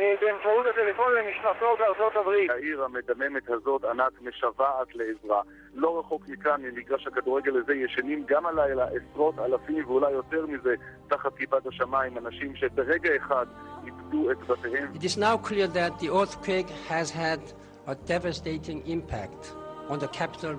[0.00, 2.50] אה, באמצעות הטלפון למשנתו בארצות הברית.
[2.50, 5.42] העיר המדממת הזאת, ענת, משוועת לעזרה.
[5.74, 10.74] לא רחוק מכאן, ממגרש הכדורגל הזה, ישנים גם הלילה עשרות אלפים ואולי יותר מזה,
[11.08, 13.46] תחת כיפת השמיים, אנשים שברגע אחד
[13.86, 14.92] איבדו את בתיהם.
[14.94, 17.40] It is now clear that the earthquake has had
[17.86, 19.52] a devastating impact
[19.88, 20.54] on the capital,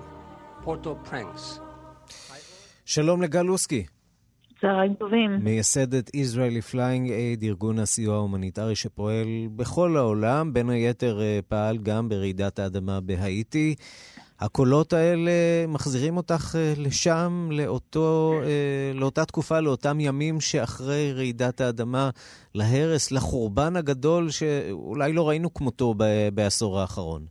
[0.64, 1.60] Port-au-Prince.
[2.84, 3.95] שלום לגל לוסקי.
[4.66, 5.30] צהריים טובים.
[5.44, 9.26] מייסדת Israeli Flying Aid, ארגון הסיוע ההומניטרי שפועל
[9.56, 13.74] בכל העולם, בין היתר אה, פעל גם ברעידת האדמה בהאיטי.
[14.40, 15.30] הקולות האלה
[15.68, 22.10] מחזירים אותך אה, לשם, לאותו, אה, לאותה תקופה, לאותם ימים שאחרי רעידת האדמה,
[22.54, 25.94] להרס, לחורבן הגדול שאולי לא ראינו כמותו
[26.34, 27.22] בעשור האחרון.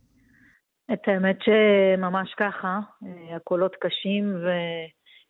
[0.92, 2.78] את האמת שממש ככה,
[3.36, 4.48] הקולות קשים ו...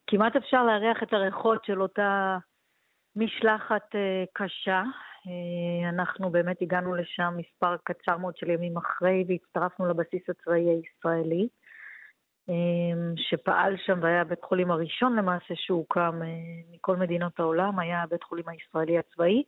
[0.07, 2.39] כמעט אפשר לארח את הריחות של אותה
[3.17, 4.83] משלחת אה, קשה.
[5.27, 11.49] אה, אנחנו באמת הגענו לשם מספר קצר מאוד של ימים אחרי והצטרפנו לבסיס הצבאי הישראלי,
[12.49, 12.55] אה,
[13.17, 16.21] שפעל שם והיה הבית חולים הראשון למעשה שהוקם
[16.71, 19.43] מכל מדינות העולם, היה הבית חולים הישראלי הצבאי.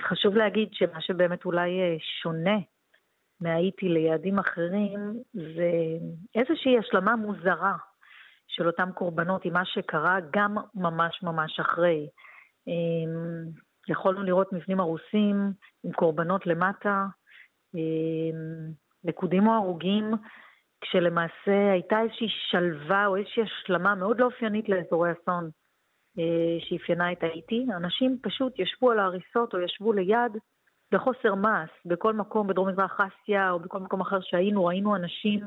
[0.00, 2.58] חשוב להגיד שמה שבאמת אולי שונה
[3.40, 5.70] מהאיטי ליעדים אחרים זה
[6.34, 7.76] איזושהי השלמה מוזרה
[8.58, 12.08] של אותם קורבנות עם מה שקרה גם ממש ממש אחרי.
[12.66, 13.44] אמ,
[13.88, 15.52] יכולנו לראות מבנים הרוסים
[15.84, 17.06] עם קורבנות למטה,
[17.74, 18.70] אמ,
[19.04, 20.10] נקודים או הרוגים,
[20.80, 25.50] כשלמעשה הייתה איזושהי שלווה או איזושהי השלמה מאוד לא אופיינית לאזורי אסון
[26.18, 27.66] אה, שאפיינה את האיטי.
[27.76, 30.32] אנשים פשוט ישבו על ההריסות או ישבו ליד
[30.92, 35.40] בחוסר מעש, בכל מקום בדרום מזרח אסיה או בכל מקום אחר שהיינו, ראינו אנשים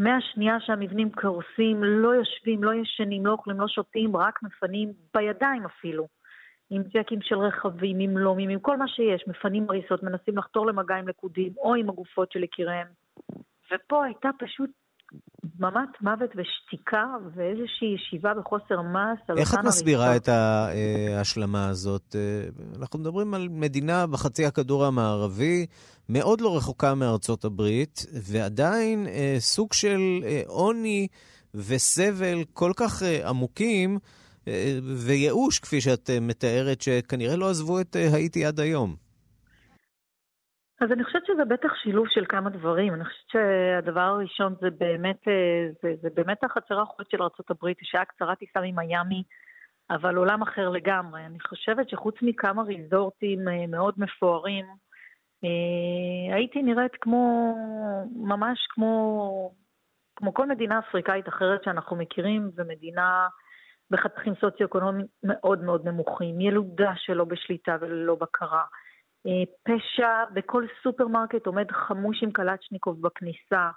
[0.00, 6.08] מהשנייה שהמבנים קורסים, לא יושבים, לא ישנים, לא אוכלים, לא שותים, רק מפנים בידיים אפילו.
[6.70, 10.94] עם ג'קים של רכבים, עם לומים, עם כל מה שיש, מפנים הריסות, מנסים לחתור למגע
[10.94, 12.86] עם לקודים, או עם הגופות של יקיריהם.
[13.72, 14.70] ופה הייתה פשוט
[15.44, 18.78] דממת מוות ושתיקה ואיזושהי ישיבה בחוסר
[19.28, 22.16] על איך את מסבירה את ההשלמה הזאת?
[22.18, 22.48] אה,
[22.80, 25.66] אנחנו מדברים על מדינה בחצי הכדור המערבי,
[26.08, 31.06] מאוד לא רחוקה מארצות הברית, ועדיין אה, סוג של אה, עוני
[31.54, 33.98] וסבל כל כך עמוקים,
[34.96, 39.09] וייאוש, כפי שאת מתארת, שכנראה לא עזבו את האיטי עד היום.
[40.80, 42.94] אז אני חושבת שזה בטח שילוב של כמה דברים.
[42.94, 48.04] אני חושבת שהדבר הראשון זה באמת, אה, זה, זה באמת החצר האחורית של ארה"ב, שהיה
[48.04, 49.22] קצרה טיסה ממיאמי,
[49.90, 51.26] אבל עולם אחר לגמרי.
[51.26, 54.66] אני חושבת שחוץ מכמה ריזורטים אה, מאוד מפוארים,
[55.44, 57.54] אה, האיטי נראית כמו,
[58.16, 59.54] ממש כמו,
[60.16, 63.28] כמו כל מדינה אפריקאית אחרת שאנחנו מכירים, זו מדינה
[63.90, 68.64] בחתכים סוציו-אקונומיים מאוד מאוד נמוכים, ילודה שלא בשליטה וללא בקרה.
[69.26, 73.70] אה, פשע בכל סופרמרקט עומד חמוש עם קלצ'ניקוב בכניסה.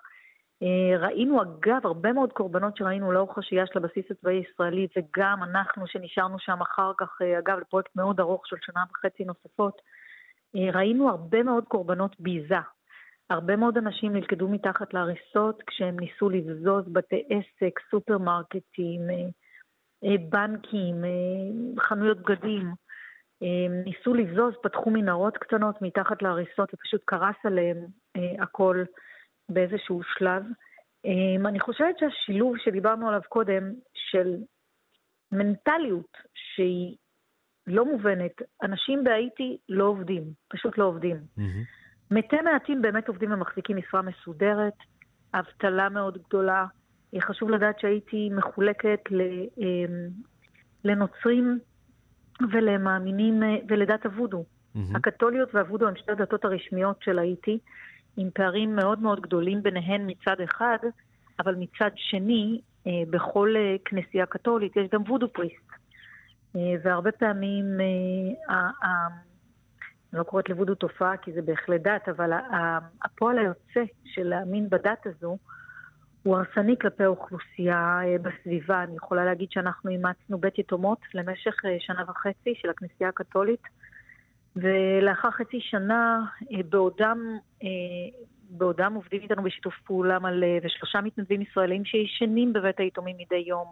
[0.64, 5.88] אה, ראינו אגב הרבה מאוד קורבנות שראינו לאורך השהייה של הבסיס הצבאי הישראלי וגם אנחנו
[5.88, 9.82] שנשארנו שם אחר כך, אה, אגב לפרויקט מאוד ארוך של שנה וחצי נוספות,
[10.74, 12.56] ראינו הרבה מאוד קורבנות ביזה.
[13.30, 19.02] הרבה מאוד אנשים נלכדו מתחת להריסות כשהם ניסו לבזוז בתי עסק, סופרמרקטים,
[20.30, 20.96] בנקים,
[21.80, 22.74] חנויות בגדים.
[23.86, 27.78] ניסו לבזוז, פתחו מנהרות קטנות מתחת להריסות ופשוט קרס עליהם
[28.16, 28.84] אה, הכל
[29.50, 30.44] באיזשהו שלב.
[31.06, 34.36] אה, אני חושבת שהשילוב שדיברנו עליו קודם, של
[35.32, 36.96] מנטליות שהיא
[37.68, 41.18] לא מובנת, אנשים בהאיטי לא עובדים, פשוט לא עובדים.
[41.18, 42.12] Mm-hmm.
[42.12, 44.74] מתי מעטים באמת עובדים ומחזיקים משרה מסודרת,
[45.34, 46.66] אבטלה מאוד גדולה.
[47.20, 49.00] חשוב לדעת שהייתי מחולקת
[50.84, 51.60] לנוצרים
[52.52, 54.44] ולמאמינים, אה, ולדת הוודו.
[54.44, 54.80] Mm-hmm.
[54.96, 57.60] הקתוליות והוודו הן שתי הדתות הרשמיות של האיטי,
[58.18, 60.78] עם פערים מאוד מאוד גדולים ביניהן מצד אחד,
[61.40, 65.74] אבל מצד שני, אה, בכל אה, כנסייה קתולית יש גם וודו פריסט.
[66.84, 67.66] והרבה פעמים,
[68.50, 72.32] אני לא קוראת לוודו תופעה כי זה בהחלט דת, אבל
[73.04, 75.38] הפועל היוצא של להאמין בדת הזו,
[76.24, 78.84] הוא הרסני כלפי האוכלוסייה אה, בסביבה.
[78.84, 83.64] אני יכולה להגיד שאנחנו אימצנו בית יתומות למשך אה, שנה וחצי של הכנסייה הקתולית,
[84.56, 87.38] ולאחר חצי שנה, אה, בעודם,
[88.50, 93.68] בעודם עובדים איתנו בשיתוף פעולה מלא, ושלושה מתנדבים ישראלים שישנים בבית היתומים מדי יום.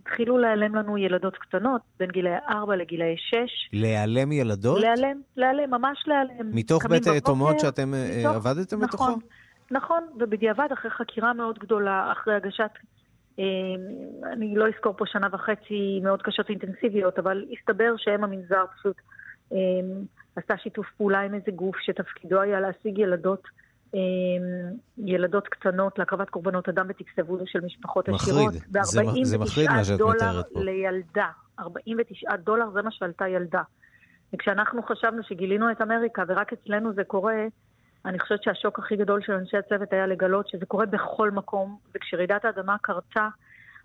[0.00, 3.36] התחילו להיעלם לנו ילדות קטנות, בין גילאי 4 לגילאי 6.
[3.72, 4.80] להיעלם ילדות?
[4.80, 6.50] להיעלם, להיעלם, ממש להיעלם.
[6.52, 9.04] מתוך בית היתומות שאתם מתוך, עבדתם נכון, בתוכו?
[9.04, 9.20] נכון,
[10.20, 12.70] ובדיעבד, אחרי חקירה מאוד גדולה, אחרי הגשת,
[13.38, 13.44] אה,
[14.32, 18.96] אני לא אזכור פה שנה וחצי מאוד קשות ואינטנסיביות, אבל הסתבר שהם המנזר פשוט
[20.36, 23.42] עשתה שיתוף פעולה עם איזה גוף שתפקידו היה להשיג ילדות
[24.98, 26.86] ילדות קטנות להקרבת קורבנות אדם
[27.18, 28.54] וודו של משפחות עשירות.
[28.54, 30.60] מחריד, זה מחריד מה שאת מתארת פה.
[30.60, 31.28] לילדה,
[31.60, 33.62] 49 דולר זה מה שעלתה ילדה.
[34.34, 37.46] וכשאנחנו חשבנו שגילינו את אמריקה ורק אצלנו זה קורה,
[38.06, 42.44] אני חושבת שהשוק הכי גדול של אנשי הצוות היה לגלות שזה קורה בכל מקום, וכשרעידת
[42.44, 43.28] האדמה קרתה,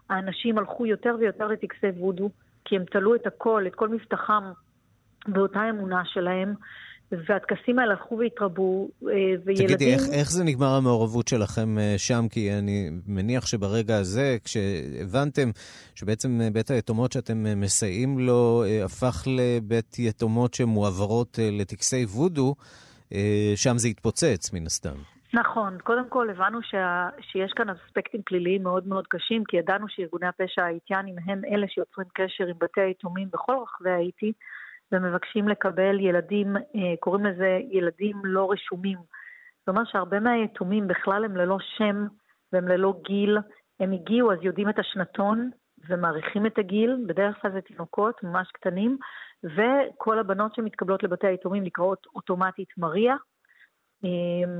[0.09, 2.29] האנשים הלכו יותר ויותר לטקסי וודו,
[2.65, 4.43] כי הם תלו את הכל, את כל מבטחם
[5.27, 6.53] באותה אמונה שלהם,
[7.11, 9.13] והטקסים האלה הלכו והתרבו, אה,
[9.45, 9.67] וילדים...
[9.67, 12.25] תגידי, איך, איך זה נגמר המעורבות שלכם אה, שם?
[12.29, 15.49] כי אני מניח שברגע הזה, כשהבנתם
[15.95, 22.55] שבעצם אה, בית היתומות שאתם מסייעים לו הפך לבית יתומות שמועברות לטקסי וודו,
[23.55, 24.95] שם זה התפוצץ מן הסתם.
[25.33, 25.77] נכון.
[25.83, 30.63] קודם כל הבנו שה, שיש כאן אספקטים פליליים מאוד מאוד קשים, כי ידענו שארגוני הפשע
[30.63, 34.33] האיטיאנים הם אלה שיוצרים קשר עם בתי היתומים בכל רחבי האיטי.
[34.91, 38.97] ומבקשים לקבל ילדים, אה, קוראים לזה ילדים לא רשומים.
[39.59, 42.07] זאת אומרת שהרבה מהיתומים בכלל הם ללא שם
[42.53, 43.37] והם ללא גיל.
[43.79, 45.49] הם הגיעו, אז יודעים את השנתון
[45.89, 48.97] ומעריכים את הגיל, בדרך כלל זה תינוקות ממש קטנים,
[49.43, 53.15] וכל הבנות שמתקבלות לבתי היתומים נקראות אוטומטית מריה.
[54.05, 54.51] אה,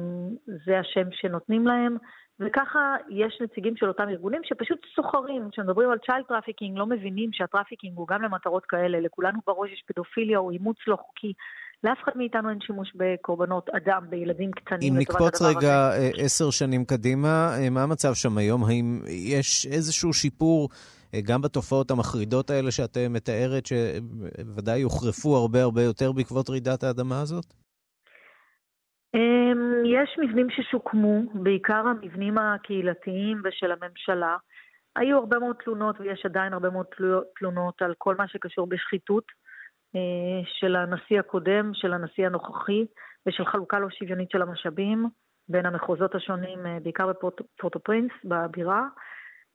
[0.65, 1.97] זה השם שנותנים להם,
[2.39, 7.47] וככה יש נציגים של אותם ארגונים שפשוט סוחרים, כשמדברים על child trafficking, לא מבינים שה
[7.47, 11.33] trafficking הוא גם למטרות כאלה, לכולנו בראש יש פדופיליה או אימוץ לא חוקי.
[11.83, 14.93] לאף אחד מאיתנו אין שימוש בקורבנות אדם, בילדים קטנים.
[14.93, 15.91] אם נקפוץ רגע.
[15.91, 18.63] אה, עשר שנים קדימה, אה, מה המצב שם היום?
[18.63, 20.69] האם יש איזשהו שיפור
[21.13, 27.21] אה, גם בתופעות המחרידות האלה שאת מתארת, שוודאי יוחרפו הרבה הרבה יותר בעקבות רעידת האדמה
[27.21, 27.45] הזאת?
[29.15, 34.37] אמ, יש מבנים ששוקמו, בעיקר המבנים הקהילתיים ושל הממשלה.
[34.95, 36.85] היו הרבה מאוד תלונות, ויש עדיין הרבה מאוד
[37.39, 39.23] תלונות על כל מה שקשור בשחיתות
[40.45, 42.86] של הנשיא הקודם, של הנשיא הנוכחי,
[43.25, 45.06] ושל חלוקה לא שוויונית של המשאבים
[45.49, 48.84] בין המחוזות השונים, אה, בעיקר בפורטו פרינס, בבירה.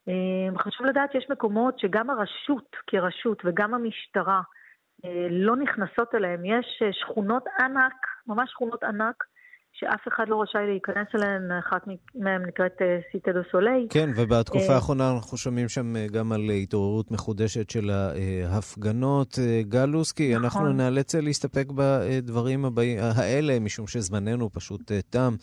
[0.09, 4.41] אה, חשוב לדעת שיש מקומות שגם הרשות כרשות וגם המשטרה
[5.31, 6.45] לא נכנסות אליהם.
[6.45, 9.25] יש שכונות ענק, ממש שכונות ענק,
[9.75, 12.73] שאף אחד לא רשאי להיכנס אליהן, אחת מהן נקראת
[13.13, 13.87] סיטה דו סולי.
[13.91, 17.91] כן, ובתקופה אה, האחרונה אנחנו שומעים שם אה, גם על התעוררות מחודשת של
[18.49, 19.39] ההפגנות.
[19.39, 20.45] אה, גל לוסקי, נכון.
[20.45, 25.35] אנחנו נאלץ להסתפק בדברים הבאים, האלה, משום שזמננו פשוט תם.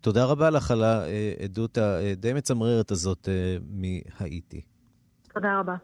[0.00, 3.28] תודה רבה לך על העדות הדי מצמררת הזאת
[3.70, 4.60] מהאיטי.
[5.34, 5.76] תודה רבה.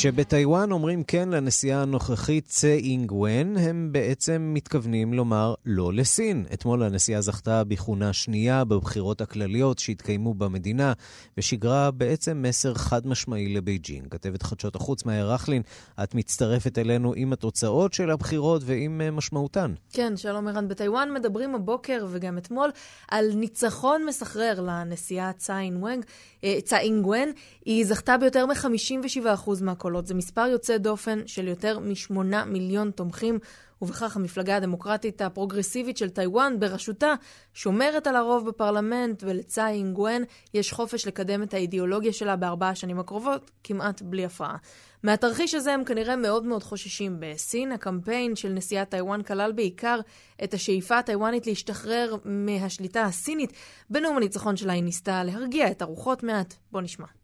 [0.00, 6.44] כשבטיוואן אומרים כן לנשיאה הנוכחית צאי אינג-וון, הם בעצם מתכוונים לומר לא לסין.
[6.52, 10.92] אתמול הנשיאה זכתה בכהונה שנייה בבחירות הכלליות שהתקיימו במדינה,
[11.38, 14.08] ושיגרה בעצם מסר חד משמעי לבייג'ינג.
[14.10, 15.62] כתבת חדשות החוץ מאיה רכלין,
[16.02, 19.74] את מצטרפת אלינו עם התוצאות של הבחירות ועם אה, משמעותן.
[19.92, 20.68] כן, שלום ערן.
[20.68, 22.70] בטיוואן מדברים הבוקר וגם אתמול
[23.08, 27.30] על ניצחון מסחרר לנשיאה צאי אינג-וון.
[27.64, 29.87] היא זכתה ביותר מ-57% מהקולות.
[29.88, 30.06] קולות.
[30.06, 33.38] זה מספר יוצא דופן של יותר משמונה מיליון תומכים,
[33.82, 37.14] ובכך המפלגה הדמוקרטית הפרוגרסיבית של טיוואן בראשותה
[37.54, 40.22] שומרת על הרוב בפרלמנט, ולצאי אינג-וון
[40.54, 44.56] יש חופש לקדם את האידיאולוגיה שלה בארבע השנים הקרובות, כמעט בלי הפרעה.
[45.02, 47.16] מהתרחיש הזה הם כנראה מאוד מאוד חוששים.
[47.20, 50.00] בסין הקמפיין של נשיאת טיוואן כלל בעיקר
[50.44, 53.52] את השאיפה הטיוואנית להשתחרר מהשליטה הסינית.
[53.90, 56.54] בנאום הניצחון שלה היא ניסתה להרגיע את הרוחות מעט.
[56.72, 57.17] בוא נשמע.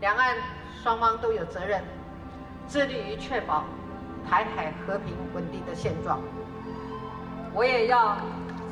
[0.00, 0.34] 两岸
[0.82, 1.82] 双方都有责任
[2.66, 3.64] 致力于确保
[4.28, 6.20] 台海和平稳定的现状。
[7.52, 8.16] 我也要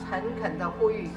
[0.00, 1.10] 诚恳的呼吁。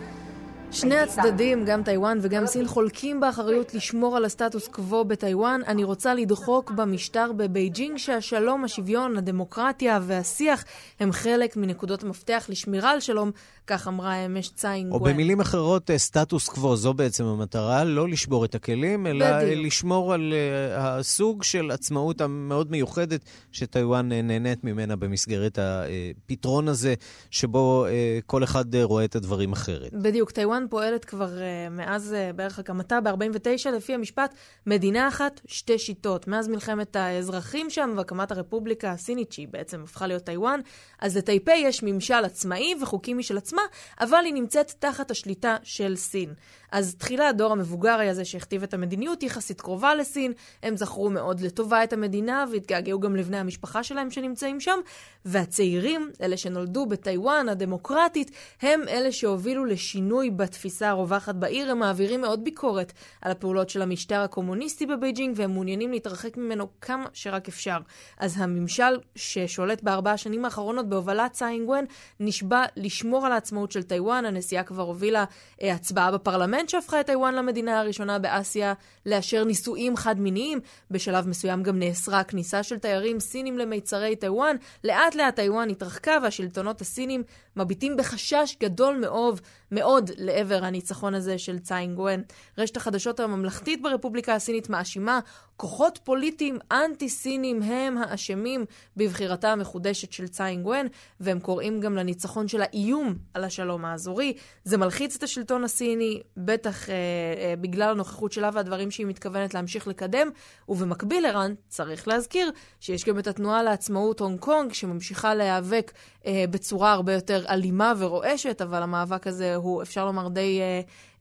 [0.72, 5.62] שני הצדדים, גם טיוואן וגם סין, חולקים באחריות לשמור על הסטטוס קוו בטיוואן.
[5.68, 10.64] אני רוצה לדחוק במשטר בבייג'ינג שהשלום, השוויון, הדמוקרטיה והשיח
[11.00, 13.32] הם חלק מנקודות המפתח לשמירה על שלום,
[13.68, 15.00] כך אמרה אמש צאי אינג-וון.
[15.00, 19.66] במילים אחרות, אה, סטטוס קוו, זו בעצם המטרה, לא לשבור את הכלים, אלא בדיוק.
[19.66, 26.94] לשמור על אה, הסוג של עצמאות המאוד מיוחדת שטיוואן אה, נהנית ממנה במסגרת הפתרון הזה,
[27.32, 27.86] שבו
[28.26, 29.94] כל אחד רואה את הדברים אחרת.
[29.94, 34.36] בדיוק, טיוואן פועלת כבר אה, מאז אה, בערך הקמתה ב-49, לפי המשפט,
[34.68, 36.28] מדינה אחת, שתי שיטות.
[36.28, 40.60] מאז מלחמת האזרחים שם והקמת הרפובליקה הסינית, שהיא בעצם הפכה להיות טיוואן,
[41.00, 43.62] אז לטייפי יש ממשל עצמאי וחוקים משל עצמה,
[44.00, 46.34] אבל היא נמצאת תחת השליטה של סין.
[46.72, 51.40] אז תחילה הדור המבוגר היה זה שהכתיב את המדיניות, יחסית קרובה לסין, הם זכרו מאוד
[51.40, 54.80] לטובה את המדינה והתגעגעו גם לבני המשפחה שלהם שנמצאים שם,
[55.26, 62.44] והצעירים, אלה שנולדו בטיוואן הדמוקרטית, הם אלה שהובילו לשינוי בתפיסה הרווחת בעיר, הם מעבירים מאוד
[62.44, 67.78] ביקורת על הפעולות של המשטר הקומוניסטי בבייג'ינג, והם מעוניינים להתרחק ממנו כמה שרק אפשר.
[68.20, 71.86] אז הממשל ששולט בארבע השנים האחרונות בהובלת צאי אינג-וון
[72.20, 74.26] נשבע לשמור על העצמאות של טיוואן.
[74.26, 75.26] הנשיאה כבר הובילה
[75.62, 78.74] אה, הצבעה בפרלמנט שהפכה את טיוואן למדינה הראשונה באסיה
[79.06, 80.60] לאשר נישואים חד-מיניים.
[80.92, 84.56] בשלב מסוים גם נאסרה הכניסה של תיירים סינים למיצרי טיוואן.
[84.84, 87.24] לאט לאט טיוואן התרחקה והשלטונות הסינים
[87.56, 89.42] מביטים בחשש גדול מאוד,
[89.72, 92.22] מאוד לעבר הניצחון הזה של צאי אינג-וון.
[92.58, 95.20] רשת החדשות הממלכתית ברפובליקה הסינית מאשימה
[95.62, 98.66] כוחות פוליטיים אנטי-סינים הם האשמים
[98.98, 100.88] בבחירתה המחודשת של ציינגוון,
[101.20, 104.34] והם קוראים גם לניצחון של האיום על השלום האזורי.
[104.64, 109.88] זה מלחיץ את השלטון הסיני, בטח אה, אה, בגלל הנוכחות שלה והדברים שהיא מתכוונת להמשיך
[109.88, 110.30] לקדם,
[110.70, 115.92] ובמקביל ערן, צריך להזכיר שיש גם את התנועה לעצמאות הונג קונג, שממשיכה להיאבק
[116.28, 120.60] בצורה הרבה יותר אלימה ורועשת, אבל המאבק הזה הוא, אפשר לומר, די...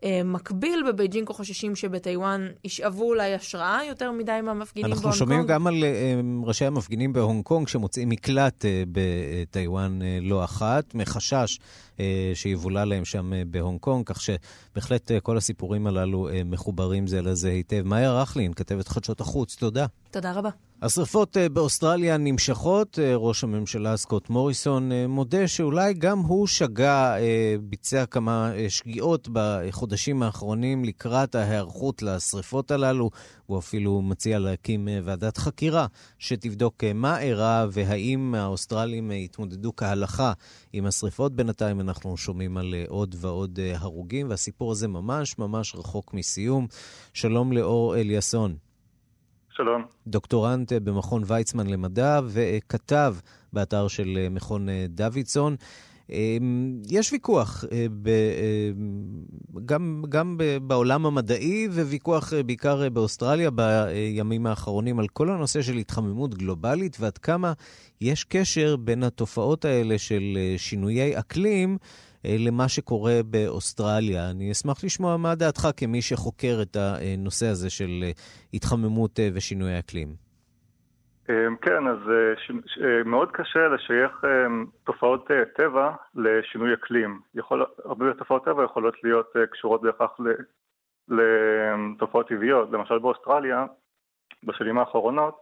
[0.05, 5.07] אה, אה, מקביל בבייג'ינג או חוששים שבטיוואן ישאבו אולי השראה יותר מדי מהמפגינים בהונג קונג?
[5.07, 10.95] אנחנו שומעים גם על אה, ראשי המפגינים בהונג קונג שמוצאים מקלט אה, בטיוואן לא אחת,
[10.95, 11.59] מחשש
[12.35, 17.83] שיבולע להם שם בהונג קונג, כך שבהחלט כל הסיפורים הללו מחוברים זה לזה היטב.
[17.85, 19.87] מאיה רכלין, כתבת חדשות החוץ, תודה.
[20.11, 20.51] תודה רבה.
[20.83, 22.99] השרפות אה, באוסטרליה נמשכות.
[22.99, 27.17] אה, ראש הממשלה סקוט מוריסון אה, מודה שאולי גם הוא שגה,
[27.63, 29.90] ביצע כמה שגיאות בחודשים
[30.23, 33.11] האחרונים לקראת ההיערכות לשרפות הללו.
[33.47, 35.87] הוא אפילו מציע להקים ועדת חקירה
[36.19, 40.33] שתבדוק מה אירע והאם האוסטרלים התמודדו כהלכה
[40.73, 41.33] עם השרפות.
[41.33, 46.67] בינתיים אנחנו שומעים על עוד ועוד הרוגים, והסיפור הזה ממש ממש רחוק מסיום.
[47.15, 48.57] שלום לאור אליאסון.
[49.61, 49.85] שלום.
[50.07, 53.17] דוקטורנט אה, במכון ויצמן למדע וכתב
[53.53, 55.57] באתר של אה, מכון אה, דוידסון.
[56.91, 57.65] יש ויכוח
[59.65, 66.97] גם, גם בעולם המדעי וויכוח בעיקר באוסטרליה בימים האחרונים על כל הנושא של התחממות גלובלית
[67.01, 67.53] ועד כמה
[68.01, 71.79] יש קשר בין התופעות האלה של שינויי אקלים
[72.25, 74.31] אה, למה שקורה באוסטרליה.
[74.31, 78.11] אני אשמח לשמוע מה דעתך כמי שחוקר את הנושא הזה של אה,
[78.55, 80.30] התחממות אה, ושינוי אקלים.
[81.63, 81.99] כן, אז
[83.05, 84.25] מאוד קשה לשייך
[84.85, 87.21] תופעות טבע לשינוי אקלים.
[87.35, 90.17] יכול, הרבה תופעות טבע יכולות להיות קשורות בהכרח
[91.09, 92.73] לתופעות טבעיות.
[92.73, 93.67] למשל באוסטרליה,
[94.45, 95.39] בשנים האחרונות,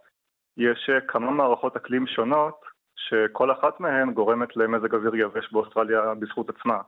[0.56, 2.60] יש כמה מערכות אקלים שונות
[2.96, 6.80] שכל אחת מהן גורמת למזג אוויר יבש באוסטרליה בזכות עצמה.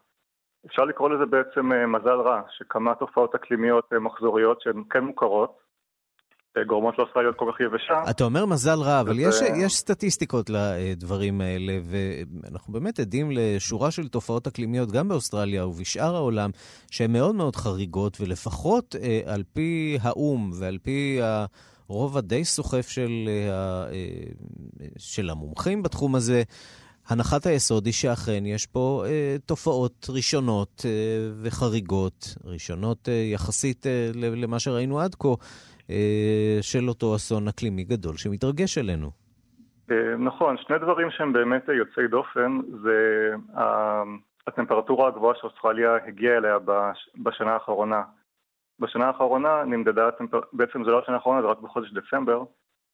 [0.66, 5.50] אפשר לקרוא לזה בעצם אה, מזל רע, שכמה תופעות אקלימיות אה, מחזוריות שהן כן מוכרות,
[5.50, 5.64] אה,
[6.66, 8.10] גורמות לאוסטרליה להיות כל כך יבשה.
[8.10, 14.08] אתה אומר מזל רע, אבל יש, יש סטטיסטיקות לדברים האלה, ואנחנו באמת עדים לשורה של
[14.08, 16.50] תופעות אקלימיות גם באוסטרליה ובשאר העולם,
[16.90, 18.94] שהן מאוד מאוד חריגות, ולפחות
[19.26, 21.44] על פי האו"ם ועל פי ה...
[21.90, 26.42] הרוב הדי סוחף של, אה, אה, של המומחים בתחום הזה.
[27.08, 30.90] הנחת היסוד היא שאכן יש פה אה, תופעות ראשונות אה,
[31.42, 35.34] וחריגות, ראשונות אה, יחסית אה, למה שראינו עד כה, אה,
[36.60, 39.10] של אותו אסון אקלימי גדול שמתרגש עלינו.
[39.90, 43.30] אה, נכון, שני דברים שהם באמת יוצאי דופן, זה
[44.46, 46.58] הטמפרטורה הגבוהה שאוסטרליה הגיעה אליה
[47.22, 48.02] בשנה האחרונה.
[48.78, 50.08] בשנה האחרונה נמדדה,
[50.52, 52.44] בעצם זה לא השנה האחרונה, זה רק בחודש דצמבר,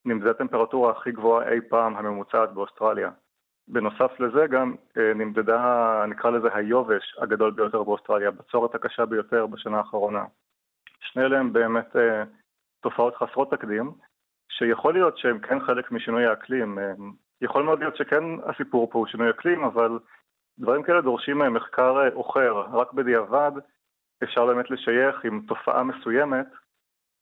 [0.05, 3.09] נמדדה הטמפרטורה הכי גבוהה אי פעם הממוצעת באוסטרליה.
[3.67, 9.77] בנוסף לזה גם אה, נמדדה, נקרא לזה היובש הגדול ביותר באוסטרליה, בצורת הקשה ביותר בשנה
[9.77, 10.25] האחרונה.
[10.99, 12.23] שני אלה הם באמת אה,
[12.89, 13.91] תופעות חסרות תקדים,
[14.49, 16.79] שיכול להיות שהם כן חלק משינוי האקלים.
[16.79, 16.93] אה,
[17.41, 19.99] יכול מאוד להיות שכן הסיפור פה הוא שינוי אקלים, אבל
[20.59, 22.61] דברים כאלה דורשים מחקר עוכר.
[22.73, 23.51] רק בדיעבד
[24.23, 26.47] אפשר באמת לשייך אם תופעה מסוימת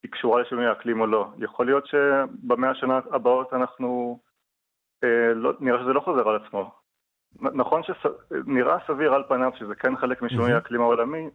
[0.03, 1.27] היא קשורה לשינוי האקלים או לא.
[1.37, 4.19] יכול להיות שבמאה השנה הבאות אנחנו,
[5.03, 6.71] אה, לא, נראה שזה לא חוזר על עצמו.
[7.41, 10.53] נכון שנראה סביר על פניו שזה כן חלק משינוי.
[10.53, 11.29] האקלים העולמי,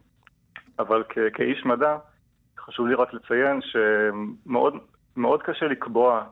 [0.79, 1.97] אבל כ- כאיש מדע
[2.65, 6.23] חשוב לי רק לציין שמאוד קשה לקבוע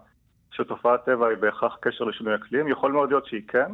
[0.52, 3.72] שתופעת טבע היא בהכרח קשר לשינוי אקלים, יכול מאוד להיות שהיא כן,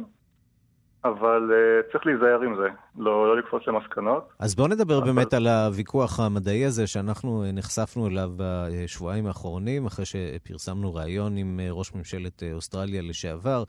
[1.08, 4.28] אבל uh, צריך להיזהר עם זה, לא, לא לקפוץ למסקנות.
[4.38, 5.06] אז בואו נדבר אבל...
[5.06, 11.94] באמת על הוויכוח המדעי הזה שאנחנו נחשפנו אליו בשבועיים האחרונים, אחרי שפרסמנו ראיון עם ראש
[11.94, 13.64] ממשלת אוסטרליה לשעבר,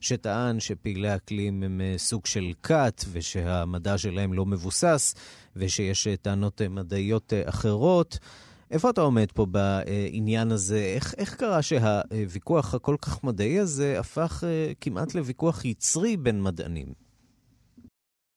[0.00, 5.14] שטען שפעילי אקלים הם סוג של כת ושהמדע שלהם לא מבוסס
[5.56, 8.18] ושיש טענות מדעיות אחרות.
[8.72, 10.80] איפה אתה עומד פה בעניין הזה?
[10.96, 14.46] איך, איך קרה שהוויכוח הכל כך מדעי הזה הפך uh,
[14.80, 16.86] כמעט לוויכוח יצרי בין מדענים?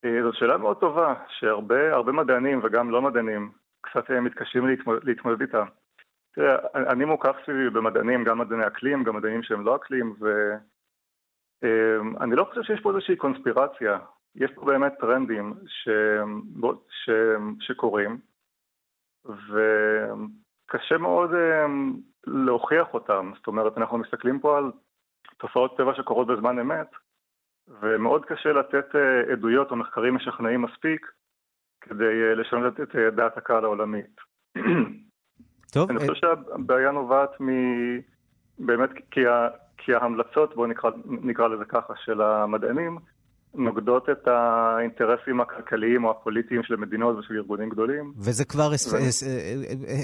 [0.06, 5.42] אה, זו שאלה מאוד טובה, שהרבה מדענים וגם לא מדענים קצת אה, מתקשים להתמודד, להתמודד
[5.42, 5.64] איתה.
[6.36, 10.16] תראה, אני מוקף סביבי במדענים, גם מדעני אקלים, גם מדענים שהם לא אקלים,
[11.64, 13.98] ואני לא חושב שיש פה איזושהי קונספירציה.
[14.36, 15.90] יש פה באמת טרנדים ש...
[16.90, 17.10] ש...
[17.60, 18.18] שקורים,
[19.26, 21.66] וקשה מאוד אה,
[22.28, 23.32] להוכיח אותם.
[23.36, 24.72] זאת אומרת, אנחנו מסתכלים פה על
[25.38, 26.88] תופעות טבע שקורות בזמן אמת,
[27.82, 31.12] ומאוד קשה לתת אה, עדויות או מחקרים משכנעים מספיק
[31.82, 34.16] כדי אה, לשנות את דעת הקהל העולמית.
[35.74, 35.90] טוב.
[35.90, 37.50] אני חושב שהבעיה נובעת מ...
[38.60, 39.48] באמת כי, ה...
[39.78, 42.98] כי ההמלצות, בואו נקרא, נקרא לזה ככה, של המדענים,
[43.58, 48.14] נוגדות את האינטרסים הכלכליים או הפוליטיים של מדינות ושל ארגונים גדולים.
[48.18, 48.98] וזה כבר ו...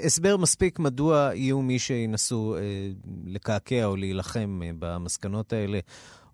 [0.05, 2.61] הסבר מספיק מדוע יהיו מי שינסו אה,
[3.25, 5.79] לקעקע או להילחם אה, במסקנות האלה.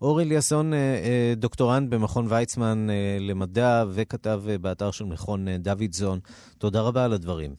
[0.02, 2.86] אור אליאסון, אה, דוקטורנט במכון ויצמן
[3.20, 6.18] למדע וכתב באתר של מכון דוידזון,
[6.58, 7.50] תודה רבה על הדברים.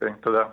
[0.00, 0.44] כן, תודה.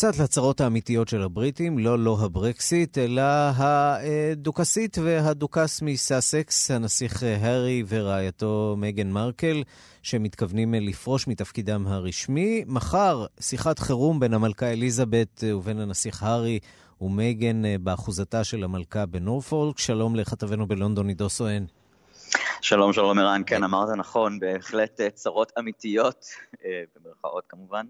[0.00, 3.22] קצת לצרות האמיתיות של הבריטים, לא לא הברקסיט, אלא
[3.56, 9.62] הדוכסית והדוכס מסאסקס, הנסיך הארי ורעייתו מגן מרקל,
[10.02, 12.64] שמתכוונים לפרוש מתפקידם הרשמי.
[12.66, 16.58] מחר שיחת חירום בין המלכה אליזבת ובין הנסיך הארי
[17.00, 19.78] ומגן באחוזתה של המלכה בנורפולק.
[19.78, 21.64] שלום לכתבנו בלונדון, עידו סואן.
[22.60, 26.24] שלום, שלום ערן, כן, אמרת נכון, בהחלט צרות אמיתיות,
[26.64, 27.86] אה, במרכאות כמובן.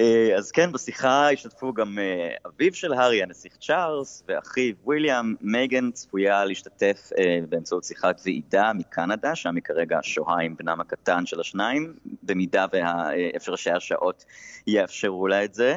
[0.00, 5.34] אה, אז כן, בשיחה השתתפו גם אה, אביו של הארי, הנסיך צ'ארלס, ואחיו וויליאם.
[5.40, 11.26] מייגן צפויה להשתתף אה, באמצעות שיחת ועידה מקנדה, שם היא כרגע שוהה עם בנם הקטן
[11.26, 14.24] של השניים, במידה והפרשי השעות
[14.66, 15.76] יאפשרו לה את זה.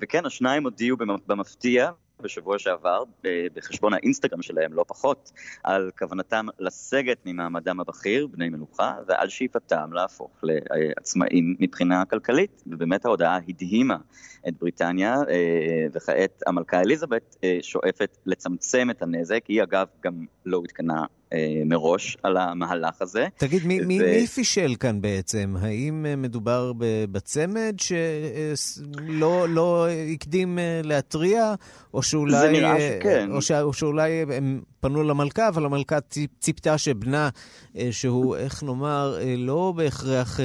[0.00, 0.96] וכן, השניים הודיעו
[1.26, 1.90] במפתיע
[2.22, 3.02] בשבוע שעבר,
[3.54, 5.32] בחשבון האינסטגרם שלהם, לא פחות,
[5.64, 12.62] על כוונתם לסגת ממעמדם הבכיר, בני מלוכה, ועל שאיפתם להפוך לעצמאים מבחינה כלכלית.
[12.66, 13.96] ובאמת ההודעה הדהימה
[14.48, 19.46] את בריטניה, אה, וכעת המלכה אליזבת אה, שואפת לצמצם את הנזק.
[19.48, 21.04] היא אגב גם לא אה,
[21.66, 23.26] מראש על המהלך הזה.
[23.36, 23.86] תגיד, מי, ו...
[23.86, 25.54] מי, מי פישל כאן בעצם?
[25.60, 26.72] האם אה, מדובר
[27.12, 31.54] בצמד שלא לא הקדים אה, להתריע,
[31.94, 32.60] או שאולי...
[32.98, 33.30] שכן.
[33.32, 35.98] או, ש, או שאולי הם פנו למלכה, אבל המלכה
[36.40, 37.28] ציפתה שבנה,
[37.90, 40.40] שהוא, איך נאמר, לא בהכרח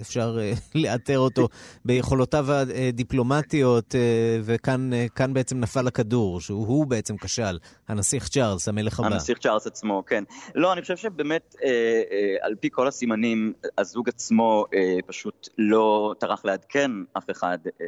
[0.00, 0.38] אפשר
[0.74, 1.48] לאתר אותו
[1.84, 2.46] ביכולותיו
[2.88, 3.94] הדיפלומטיות,
[4.42, 4.90] וכאן
[5.32, 8.83] בעצם נפל הכדור, שהוא בעצם כשל, הנסיך צ'ארלס, המלך.
[8.84, 9.08] המלך הבא.
[9.08, 10.24] הנסיך צ'ארלס עצמו, כן.
[10.54, 11.68] לא, אני חושב שבאמת, אה,
[12.10, 17.86] אה, על פי כל הסימנים, הזוג עצמו אה, פשוט לא טרח לעדכן אף אחד אה,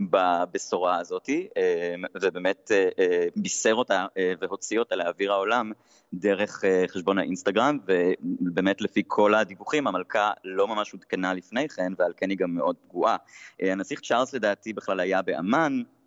[0.00, 5.72] בבשורה הזאת, אה, ובאמת אה, אה, בישר אותה אה, והוציא אותה לאוויר העולם
[6.14, 12.12] דרך אה, חשבון האינסטגרם, ובאמת לפי כל הדיווחים, המלכה לא ממש עודכנה לפני כן, ועל
[12.16, 13.16] כן היא גם מאוד פגועה.
[13.62, 16.03] אה, הנסיך צ'ארלס לדעתי בכלל היה באמ"ן, אה,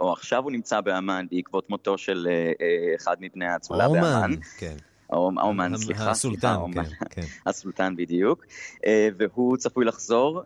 [0.00, 4.30] או עכשיו הוא נמצא באמ"ן בעקבות מותו של אה, אה, אחד מבני האצולה באמ"ן.
[4.58, 4.76] כן.
[5.10, 6.10] האומן, סליחה.
[6.10, 7.22] הסולטן, כן, כן.
[7.46, 8.46] הסולטן בדיוק.
[9.18, 10.42] והוא צפוי לחזור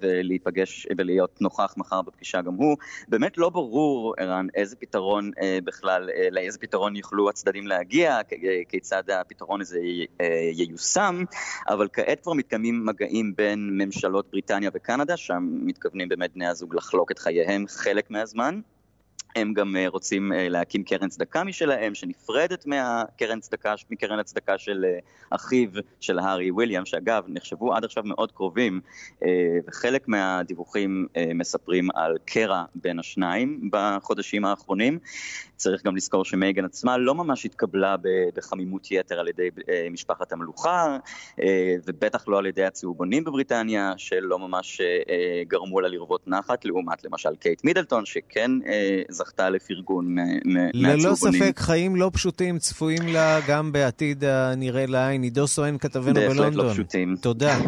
[0.00, 2.76] ולהיפגש ולהיות נוכח מחר בפגישה גם הוא.
[3.08, 5.30] באמת לא ברור, ערן, איזה פתרון
[5.64, 8.18] בכלל, לאיזה פתרון יוכלו הצדדים להגיע,
[8.68, 9.78] כיצד הפתרון הזה
[10.52, 11.24] ייושם,
[11.68, 17.10] אבל כעת כבר מתקיימים מגעים בין ממשלות בריטניה וקנדה, שם מתכוונים באמת בני הזוג לחלוק
[17.10, 18.60] את חייהם חלק מהזמן.
[19.36, 24.84] הם גם אה, רוצים אה, להקים קרן צדקה משלהם, שנפרדת מהקרן צדקה, מקרן הצדקה של
[24.84, 24.98] אה,
[25.30, 25.68] אחיו
[26.00, 28.80] של הארי וויליאם, שאגב, נחשבו עד עכשיו מאוד קרובים,
[29.66, 34.98] וחלק מהדיווחים מספרים על קרע בין השניים בחודשים האחרונים.
[35.56, 37.96] צריך גם לזכור שמייגן עצמה לא ממש התקבלה
[38.34, 39.50] בחמימות יתר על ידי
[39.90, 40.98] משפחת המלוכה,
[41.86, 44.80] ובטח לא על ידי הצהובונים בבריטניה, שלא ממש
[45.48, 48.50] גרמו לה לרוות נחת, לעומת למשל קייט מידלטון, שכן
[49.24, 50.70] זכתה לפרגון מהצהובונים.
[50.74, 55.22] ללא ספק, חיים לא פשוטים צפויים לה גם בעתיד הנראה לעין.
[55.22, 56.36] עידו סואן, כתבנו בלונדון.
[56.36, 57.16] בהחלט לא פשוטים.
[57.20, 57.58] תודה.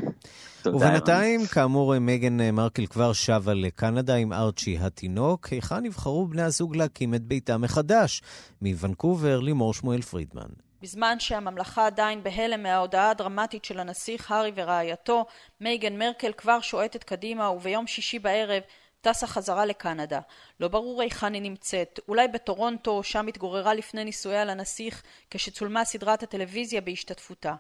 [0.63, 6.77] תודה, ובינתיים, כאמור, מגן מרקל כבר שבה לקנדה עם ארצ'י התינוק, היכן נבחרו בני הזוג
[6.77, 8.23] להקים את ביתם מחדש.
[8.63, 10.49] מוונקובר, לימור שמואל פרידמן.
[10.83, 15.27] בזמן שהממלכה עדיין בהלם מההודעה הדרמטית של הנסיך הארי ורעייתו,
[15.61, 18.63] מייגן מרקל כבר שועטת קדימה וביום שישי בערב
[19.03, 20.21] טסה חזרה לקנדה.
[20.61, 26.81] לא ברור היכן היא נמצאת, אולי בטורונטו, שם התגוררה לפני נישואיה לנסיך כשצולמה סדרת הטלוויזיה
[26.81, 27.55] בהשתתפותה.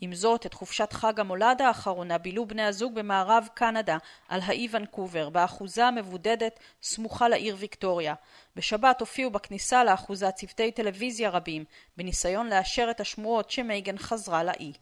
[0.00, 5.28] עם זאת, את חופשת חג המולד האחרונה בילו בני הזוג במערב קנדה, על האי ונקובר,
[5.28, 8.14] באחוזה המבודדת סמוכה לעיר ויקטוריה.
[8.58, 11.64] בשבת הופיעו בכניסה לאחוזה צוותי טלוויזיה רבים,
[11.96, 14.72] בניסיון לאשר את השמועות שמייגן חזרה לאי.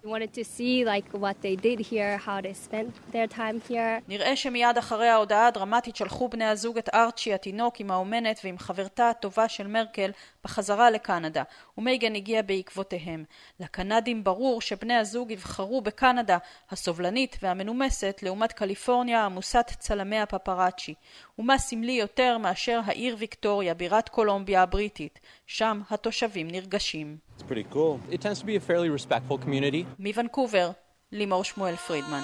[4.08, 9.10] נראה שמיד אחרי ההודעה הדרמטית שלחו בני הזוג את ארצ'י התינוק עם האומנת ועם חברתה
[9.10, 10.10] הטובה של מרקל
[10.46, 11.42] בחזרה לקנדה,
[11.78, 13.24] ומייגן הגיע בעקבותיהם.
[13.60, 16.38] לקנדים ברור שבני הזוג יבחרו בקנדה
[16.70, 20.94] הסובלנית והמנומסת לעומת קליפורניה עמוסת צלמי הפפראצ'י.
[21.38, 25.20] ומה סמלי יותר מאשר העיר ויקטוריה, בירת קולומביה הבריטית.
[25.46, 27.16] שם התושבים נרגשים.
[29.98, 30.70] מוונקובר,
[31.12, 32.22] לימור שמואל פרידמן.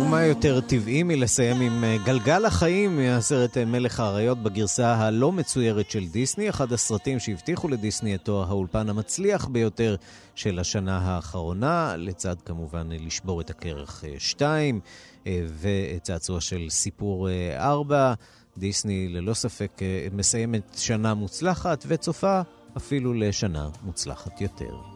[0.00, 5.90] ומה יותר טבעי מלסיים עם אה, גלגל החיים מהסרט אה, מלך האריות בגרסה הלא מצוירת
[5.90, 9.96] של דיסני, אחד הסרטים שהבטיחו לדיסני את תואר האולפן המצליח ביותר
[10.34, 14.80] של השנה האחרונה, לצד כמובן לשבור את הכרך 2
[15.26, 18.14] אה, וצעצוע של סיפור 4.
[18.56, 19.72] דיסני ללא ספק
[20.12, 22.40] מסיימת שנה מוצלחת וצופה
[22.76, 24.93] אפילו לשנה מוצלחת יותר.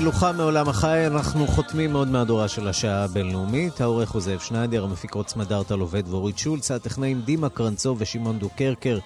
[0.00, 3.80] מלוכה מעולם החי, אנחנו חותמים עוד מהדורה של השעה הבינלאומית.
[3.80, 8.98] העורך הוא זאב שניידר, המפיקות סמדארטה לובד ואורית שולץ, הטכנאים דימה קרנצו ושמעון דוקרקר.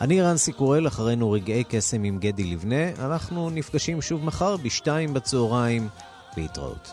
[0.00, 2.88] אני רנסי קורל, אחרינו רגעי קסם עם גדי לבנה.
[2.98, 5.88] אנחנו נפגשים שוב מחר בשתיים בצהריים.
[6.36, 6.92] להתראות.